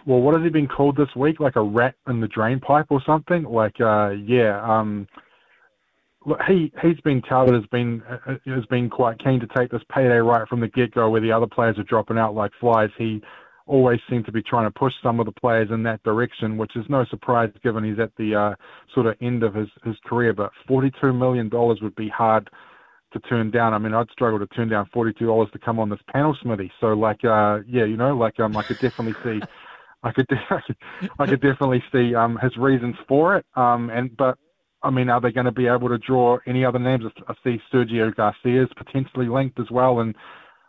Well, 0.04 0.20
what 0.20 0.34
has 0.34 0.42
he 0.42 0.50
been 0.50 0.68
called 0.68 0.96
this 0.96 1.14
week? 1.16 1.40
Like 1.40 1.56
a 1.56 1.62
rat 1.62 1.94
in 2.08 2.20
the 2.20 2.28
drain 2.28 2.60
pipe 2.60 2.86
or 2.90 3.00
something? 3.06 3.44
Like, 3.44 3.80
uh, 3.80 4.10
yeah. 4.10 4.60
Um, 4.62 5.06
he 6.46 6.72
he's 6.82 7.00
been 7.00 7.22
touted 7.22 7.54
as 7.54 7.66
been 7.70 8.02
uh, 8.08 8.34
has 8.46 8.66
been 8.66 8.90
quite 8.90 9.18
keen 9.22 9.40
to 9.40 9.46
take 9.56 9.70
this 9.70 9.82
payday 9.92 10.18
right 10.18 10.48
from 10.48 10.60
the 10.60 10.68
get 10.68 10.94
go, 10.94 11.10
where 11.10 11.20
the 11.20 11.32
other 11.32 11.46
players 11.46 11.78
are 11.78 11.84
dropping 11.84 12.18
out 12.18 12.34
like 12.34 12.50
flies. 12.60 12.90
He 12.98 13.22
always 13.68 14.00
seemed 14.10 14.24
to 14.26 14.32
be 14.32 14.42
trying 14.42 14.66
to 14.66 14.78
push 14.78 14.92
some 15.02 15.20
of 15.20 15.26
the 15.26 15.32
players 15.32 15.68
in 15.70 15.82
that 15.84 16.02
direction, 16.02 16.56
which 16.56 16.74
is 16.74 16.84
no 16.88 17.04
surprise 17.10 17.50
given 17.62 17.84
he's 17.84 17.98
at 17.98 18.10
the 18.16 18.34
uh, 18.34 18.54
sort 18.94 19.06
of 19.06 19.14
end 19.20 19.42
of 19.42 19.54
his, 19.54 19.68
his 19.84 19.94
career. 20.06 20.32
But 20.32 20.50
$42 20.68 21.16
million 21.16 21.50
would 21.52 21.94
be 21.94 22.08
hard 22.08 22.48
to 23.12 23.18
turn 23.20 23.50
down. 23.50 23.74
I 23.74 23.78
mean, 23.78 23.94
I'd 23.94 24.10
struggle 24.10 24.38
to 24.38 24.46
turn 24.48 24.68
down 24.68 24.88
$42 24.94 25.52
to 25.52 25.58
come 25.58 25.78
on 25.78 25.90
this 25.90 26.00
panel, 26.12 26.36
Smithy. 26.42 26.72
So, 26.80 26.88
like, 26.88 27.24
uh, 27.24 27.58
yeah, 27.66 27.84
you 27.84 27.96
know, 27.96 28.16
like, 28.16 28.40
um, 28.40 28.56
I 28.56 28.62
could 28.62 28.78
definitely 28.80 29.14
see. 29.22 29.46
I 30.02 30.12
could, 30.12 30.26
I 31.18 31.26
could 31.26 31.40
definitely 31.40 31.82
see 31.92 32.14
um, 32.14 32.38
his 32.42 32.56
reasons 32.56 32.96
for 33.06 33.36
it. 33.36 33.44
Um, 33.54 33.90
and 33.90 34.16
but 34.16 34.38
I 34.88 34.90
mean, 34.90 35.10
are 35.10 35.20
they 35.20 35.32
going 35.32 35.44
to 35.44 35.52
be 35.52 35.66
able 35.66 35.90
to 35.90 35.98
draw 35.98 36.38
any 36.46 36.64
other 36.64 36.78
names? 36.78 37.04
I 37.28 37.34
see 37.44 37.60
Sergio 37.70 38.14
Garcia 38.16 38.62
is 38.62 38.70
potentially 38.74 39.28
linked 39.28 39.60
as 39.60 39.70
well, 39.70 40.00
and 40.00 40.14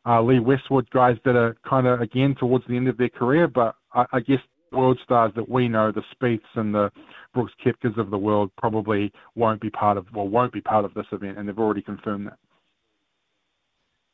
uh, 0.06 0.22
Lee 0.22 0.40
Westwood 0.40 0.90
guys 0.92 1.16
that 1.24 1.38
are 1.38 1.56
kind 1.68 1.88
of 1.88 2.02
again 2.02 2.36
towards 2.38 2.66
the 2.68 2.76
end 2.76 2.90
of 2.90 2.98
their 2.98 3.08
career, 3.08 3.48
but 3.48 3.76
I, 3.94 4.06
I 4.12 4.20
guess 4.20 4.40
world 4.74 5.00
stars 5.06 5.32
that 5.38 5.48
we 5.48 5.70
know, 5.70 5.94
the 5.94 6.04
Spieths 6.14 6.42
and 6.56 6.76
the 6.76 6.92
Brooks 7.34 7.54
Koepkas 7.66 7.98
of 7.98 8.10
the 8.10 8.18
world, 8.18 8.52
probably 8.58 9.14
won't 9.36 9.62
be 9.62 9.70
part 9.70 9.98
of 9.98 10.06
well 10.14 10.28
won't 10.28 10.52
be 10.52 10.62
part 10.62 10.84
of 10.84 10.94
this 10.96 11.08
event, 11.14 11.38
and 11.38 11.48
they've 11.48 11.58
already 11.58 11.82
confirmed 11.82 12.28
that. 12.28 12.38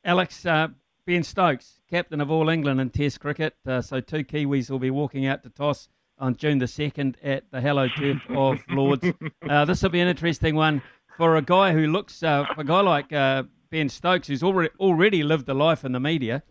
Alex 0.04 0.46
uh, 0.46 0.68
Ben 1.08 1.24
Stokes, 1.24 1.82
captain 1.90 2.22
of 2.22 2.30
all 2.30 2.48
England 2.48 2.80
in 2.80 2.92
Test 2.92 3.20
cricket, 3.20 3.56
uh, 3.66 3.82
so 3.82 4.02
two 4.02 4.24
Kiwis 4.24 4.70
will 4.70 4.78
be 4.78 4.92
walking 4.92 5.26
out 5.26 5.42
to 5.42 5.50
toss 5.50 5.90
on 6.20 6.36
June 6.36 6.60
the 6.60 6.68
second 6.68 7.18
at 7.24 7.50
the 7.52 7.62
Hello 7.62 7.88
Turf 7.88 8.22
of 8.30 8.60
Lords. 8.70 9.08
Uh, 9.48 9.64
this 9.64 9.84
will 9.84 9.92
be 9.92 10.00
an 10.00 10.08
interesting 10.08 10.56
one 10.56 10.82
for 11.18 11.36
a 11.36 11.42
guy 11.42 11.72
who 11.72 11.86
looks 11.88 12.24
uh, 12.24 12.46
a 12.58 12.64
guy 12.64 12.82
like 12.82 13.14
uh, 13.14 13.44
Ben 13.70 13.90
Stokes, 13.90 14.28
who's 14.28 14.42
already 14.42 14.70
already 14.80 15.22
lived 15.24 15.48
a 15.50 15.54
life 15.54 15.86
in 15.86 15.92
the 15.92 16.00
media. 16.00 16.42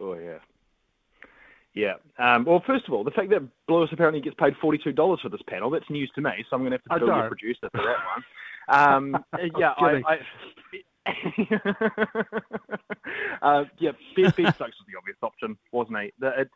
Oh 0.00 0.14
yeah, 0.14 0.38
yeah. 1.74 1.94
Um, 2.18 2.44
well, 2.44 2.62
first 2.66 2.88
of 2.88 2.94
all, 2.94 3.04
the 3.04 3.10
fact 3.10 3.28
that 3.30 3.42
Lewis 3.68 3.90
apparently 3.92 4.22
gets 4.22 4.36
paid 4.36 4.56
forty-two 4.60 4.92
dollars 4.92 5.20
for 5.20 5.28
this 5.28 5.42
panel 5.48 5.68
that's 5.70 5.88
news 5.90 6.10
to 6.14 6.22
me. 6.22 6.30
So 6.48 6.56
I'm 6.56 6.62
going 6.62 6.72
to 6.72 6.80
have 6.88 7.00
to 7.00 7.06
bill 7.06 7.14
your 7.14 7.28
producer 7.28 7.68
for 7.70 7.82
that 7.82 7.98
one. 8.14 8.24
Um, 8.68 9.24
yeah, 9.58 9.72
I, 9.76 10.02
I, 10.06 10.18
uh, 13.42 13.64
yeah, 13.78 13.92
Ben, 14.16 14.32
ben 14.36 14.52
Stokes 14.52 14.60
was 14.60 14.86
the 14.86 14.98
obvious 14.98 15.16
option, 15.22 15.56
wasn't 15.72 15.98
he? 16.00 16.12
The, 16.18 16.40
it, 16.40 16.50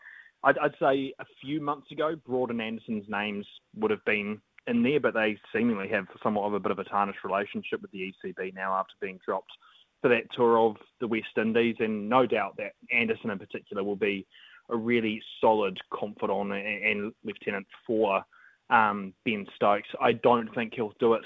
I'd, 0.45 0.59
I'd, 0.59 0.75
say 0.81 1.15
a 1.19 1.25
few 1.41 1.61
months 1.61 1.91
ago, 1.91 2.17
Broad 2.27 2.51
and 2.51 2.61
Anderson's 2.61 3.05
names 3.09 3.47
would 3.77 3.91
have 3.91 4.05
been 4.05 4.41
in 4.67 4.83
there, 4.83 5.01
but 5.01 5.15
they 5.15 5.39
seemingly 5.53 5.89
have 5.89 6.07
somewhat 6.23 6.47
of 6.47 6.55
a 6.55 6.61
bit 6.61 6.73
of 6.73 6.79
a 6.79 6.85
tarnished 6.85 7.25
relationship 7.25 7.83
with 7.83 7.91
the 7.91 8.13
ECB 8.25 8.55
now 8.55 8.75
after 8.75 8.95
being 9.01 9.19
dropped 9.25 9.53
for 10.01 10.09
that 10.09 10.25
tour 10.35 10.59
of 10.59 10.77
the 11.01 11.07
West 11.07 11.37
Indies, 11.37 11.77
and 11.79 12.09
no 12.09 12.27
doubt 12.27 12.57
that 12.57 12.73
Anderson 12.93 13.31
in 13.31 13.39
particular 13.39 13.85
will 13.85 13.97
be 13.97 14.27
a 14.71 14.77
really 14.77 15.23
solid 15.41 15.79
confidant 15.93 16.53
and, 16.53 16.85
and 16.85 17.13
lieutenant 17.25 17.67
for 17.87 18.25
um, 18.71 19.13
Ben 19.25 19.47
Stokes. 19.55 19.89
I 20.01 20.13
don't 20.13 20.53
think 20.55 20.75
he'll 20.75 20.95
do 20.99 21.15
it 21.15 21.23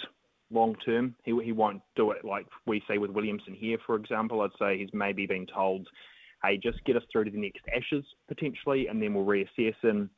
long 0.50 0.76
term. 0.85 1.14
He, 1.24 1.38
he 1.42 1.52
won't 1.52 1.83
do 1.96 2.11
it 2.11 2.24
like 2.24 2.46
we 2.66 2.83
say 2.88 2.98
with 2.98 3.11
Williamson 3.11 3.55
here, 3.55 3.79
for 3.87 3.96
example. 3.96 4.42
I'd 4.42 4.50
say 4.59 4.79
he's 4.79 4.92
maybe 4.92 5.26
been 5.26 5.46
told, 5.46 5.88
hey, 6.44 6.59
just 6.62 6.85
get 6.85 6.96
us 6.96 7.03
through 7.11 7.25
to 7.25 7.31
the 7.31 7.38
next 7.38 7.62
Ashes 7.75 8.05
potentially, 8.29 8.88
and 8.88 9.03
then 9.03 9.14
we'll 9.14 9.25
reassess. 9.25 9.75
And 9.83 10.09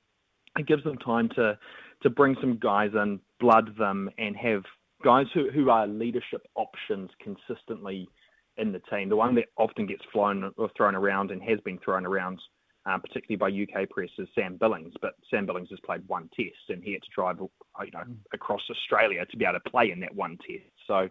it 0.57 0.67
gives 0.67 0.85
them 0.85 0.99
time 0.99 1.29
to 1.37 1.59
to 2.03 2.11
bring 2.11 2.37
some 2.41 2.59
guys 2.59 2.91
in, 2.95 3.19
blood 3.41 3.77
them, 3.77 4.09
and 4.19 4.37
have 4.37 4.63
guys 5.03 5.27
who, 5.35 5.51
who 5.51 5.71
are 5.71 5.87
leadership 5.87 6.47
options 6.55 7.11
consistently 7.21 8.09
in 8.57 8.73
the 8.73 8.81
team. 8.91 9.09
The 9.09 9.17
one 9.17 9.35
that 9.37 9.47
often 9.57 9.87
gets 9.87 10.03
flown 10.13 10.53
or 10.57 10.71
thrown 10.77 10.95
around 10.95 11.31
and 11.31 11.43
has 11.43 11.61
been 11.61 11.79
thrown 11.79 12.07
around, 12.07 12.41
um, 12.87 13.01
particularly 13.01 13.37
by 13.37 13.81
UK 13.83 13.89
press, 13.91 14.11
is 14.19 14.29
Sam 14.35 14.57
Billings. 14.57 14.95
But 15.01 15.15
Sam 15.31 15.47
Billings 15.47 15.71
has 15.71 15.79
played 15.85 16.07
one 16.07 16.29
test 16.37 16.69
and 16.69 16.83
he 16.83 16.93
had 16.93 17.03
to 17.03 17.09
drive, 17.15 17.39
you 17.41 17.91
know, 17.93 18.05
across 18.33 18.63
Australia 18.71 19.25
to 19.27 19.37
be 19.37 19.45
able 19.45 19.59
to 19.61 19.71
play 19.71 19.91
in 19.91 20.01
that 20.01 20.15
one 20.15 20.39
test. 20.39 20.71
So 20.87 21.09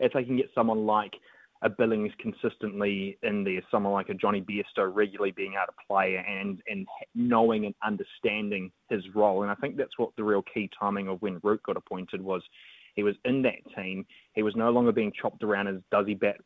if 0.00 0.12
they 0.12 0.24
can 0.24 0.36
get 0.36 0.50
someone 0.54 0.86
like 0.86 1.12
a 1.64 1.70
Billings 1.70 2.12
consistently 2.20 3.18
in 3.22 3.42
there, 3.42 3.62
someone 3.70 3.94
like 3.94 4.10
a 4.10 4.14
Jonny 4.14 4.42
Bairstow 4.42 4.94
regularly 4.94 5.32
being 5.32 5.54
able 5.54 5.72
to 5.72 5.86
play 5.88 6.22
and 6.28 6.60
and 6.68 6.86
knowing 7.14 7.64
and 7.64 7.74
understanding 7.82 8.70
his 8.90 9.02
role. 9.14 9.42
And 9.42 9.50
I 9.50 9.54
think 9.56 9.76
that's 9.76 9.98
what 9.98 10.10
the 10.16 10.24
real 10.24 10.42
key 10.42 10.70
timing 10.78 11.08
of 11.08 11.22
when 11.22 11.40
Root 11.42 11.62
got 11.64 11.76
appointed 11.76 12.22
was. 12.22 12.42
He 12.94 13.02
was 13.02 13.16
in 13.24 13.42
that 13.42 13.58
team. 13.74 14.06
He 14.34 14.42
was 14.42 14.54
no 14.54 14.70
longer 14.70 14.92
being 14.92 15.12
chopped 15.20 15.42
around 15.42 15.66
as 15.66 15.76
does 15.90 16.06
he 16.06 16.14
bat, 16.14 16.36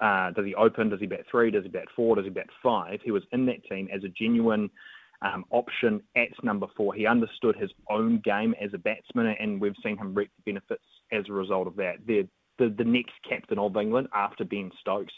uh, 0.00 0.30
does 0.30 0.46
he 0.46 0.54
open, 0.54 0.88
does 0.88 1.00
he 1.00 1.06
bat 1.06 1.24
three, 1.30 1.50
does 1.50 1.64
he 1.64 1.68
bat 1.68 1.84
four, 1.94 2.16
does 2.16 2.24
he 2.24 2.30
bat 2.30 2.46
five. 2.62 3.00
He 3.04 3.10
was 3.10 3.24
in 3.32 3.44
that 3.46 3.62
team 3.68 3.88
as 3.92 4.04
a 4.04 4.08
genuine 4.08 4.70
um, 5.22 5.44
option 5.50 6.00
at 6.16 6.28
number 6.42 6.66
four. 6.76 6.94
He 6.94 7.06
understood 7.06 7.56
his 7.56 7.70
own 7.90 8.20
game 8.24 8.54
as 8.62 8.70
a 8.74 8.78
batsman, 8.78 9.34
and 9.38 9.60
we've 9.60 9.74
seen 9.82 9.98
him 9.98 10.14
reap 10.14 10.30
the 10.36 10.52
benefits 10.52 10.84
as 11.12 11.24
a 11.28 11.32
result 11.32 11.66
of 11.66 11.76
that. 11.76 11.96
The, 12.06 12.26
the, 12.58 12.68
the 12.68 12.84
next 12.84 13.14
captain 13.28 13.58
of 13.58 13.76
England 13.76 14.08
after 14.14 14.44
Ben 14.44 14.70
Stokes 14.80 15.12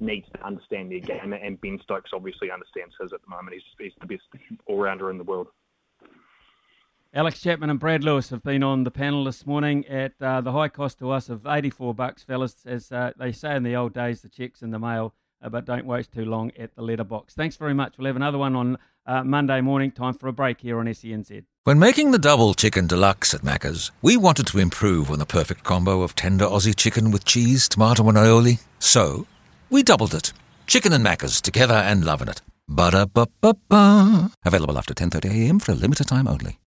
needs 0.00 0.26
to 0.34 0.44
understand 0.44 0.90
their 0.90 1.00
game, 1.00 1.32
and 1.32 1.60
Ben 1.60 1.78
Stokes 1.82 2.10
obviously 2.12 2.50
understands 2.50 2.94
his 3.00 3.12
at 3.12 3.20
the 3.22 3.28
moment. 3.28 3.54
He's, 3.54 3.62
he's 3.78 3.92
the 4.00 4.06
best 4.06 4.24
all 4.66 4.78
rounder 4.78 5.10
in 5.10 5.18
the 5.18 5.24
world. 5.24 5.48
Alex 7.14 7.40
Chapman 7.40 7.70
and 7.70 7.80
Brad 7.80 8.04
Lewis 8.04 8.28
have 8.28 8.42
been 8.42 8.62
on 8.62 8.84
the 8.84 8.90
panel 8.90 9.24
this 9.24 9.46
morning 9.46 9.86
at 9.86 10.12
uh, 10.20 10.42
the 10.42 10.52
high 10.52 10.68
cost 10.68 10.98
to 10.98 11.10
us 11.10 11.30
of 11.30 11.46
84 11.46 11.94
bucks, 11.94 12.22
fellas. 12.22 12.56
As 12.66 12.92
uh, 12.92 13.12
they 13.16 13.32
say 13.32 13.56
in 13.56 13.62
the 13.62 13.74
old 13.74 13.94
days, 13.94 14.20
the 14.20 14.28
checks 14.28 14.60
in 14.60 14.70
the 14.70 14.78
mail, 14.78 15.14
uh, 15.42 15.48
but 15.48 15.64
don't 15.64 15.86
waste 15.86 16.12
too 16.12 16.24
long 16.24 16.50
at 16.58 16.74
the 16.74 16.82
letterbox. 16.82 17.34
Thanks 17.34 17.56
very 17.56 17.74
much. 17.74 17.94
We'll 17.98 18.06
have 18.06 18.16
another 18.16 18.38
one 18.38 18.56
on 18.56 18.78
uh, 19.06 19.24
Monday 19.24 19.60
morning. 19.60 19.90
Time 19.90 20.14
for 20.14 20.28
a 20.28 20.32
break 20.32 20.60
here 20.60 20.78
on 20.78 20.86
SENZ. 20.86 21.44
When 21.64 21.78
making 21.78 22.10
the 22.12 22.18
double 22.18 22.54
chicken 22.54 22.86
deluxe 22.86 23.34
at 23.34 23.42
Macca's, 23.42 23.90
we 24.02 24.16
wanted 24.16 24.46
to 24.48 24.58
improve 24.58 25.10
on 25.10 25.18
the 25.18 25.26
perfect 25.26 25.64
combo 25.64 26.02
of 26.02 26.14
tender 26.14 26.44
Aussie 26.44 26.76
chicken 26.76 27.10
with 27.10 27.24
cheese, 27.24 27.68
tomato, 27.68 28.08
and 28.08 28.16
aioli. 28.16 28.60
So, 28.78 29.26
we 29.70 29.82
doubled 29.82 30.14
it. 30.14 30.32
Chicken 30.66 30.92
and 30.92 31.04
Macca's 31.04 31.40
together 31.40 31.74
and 31.74 32.04
loving 32.04 32.28
it. 32.28 32.42
Ba-da-ba-ba-ba. 32.68 34.30
Available 34.44 34.78
after 34.78 34.94
10.30am 34.94 35.62
for 35.62 35.72
a 35.72 35.76
limited 35.76 36.08
time 36.08 36.26
only. 36.26 36.58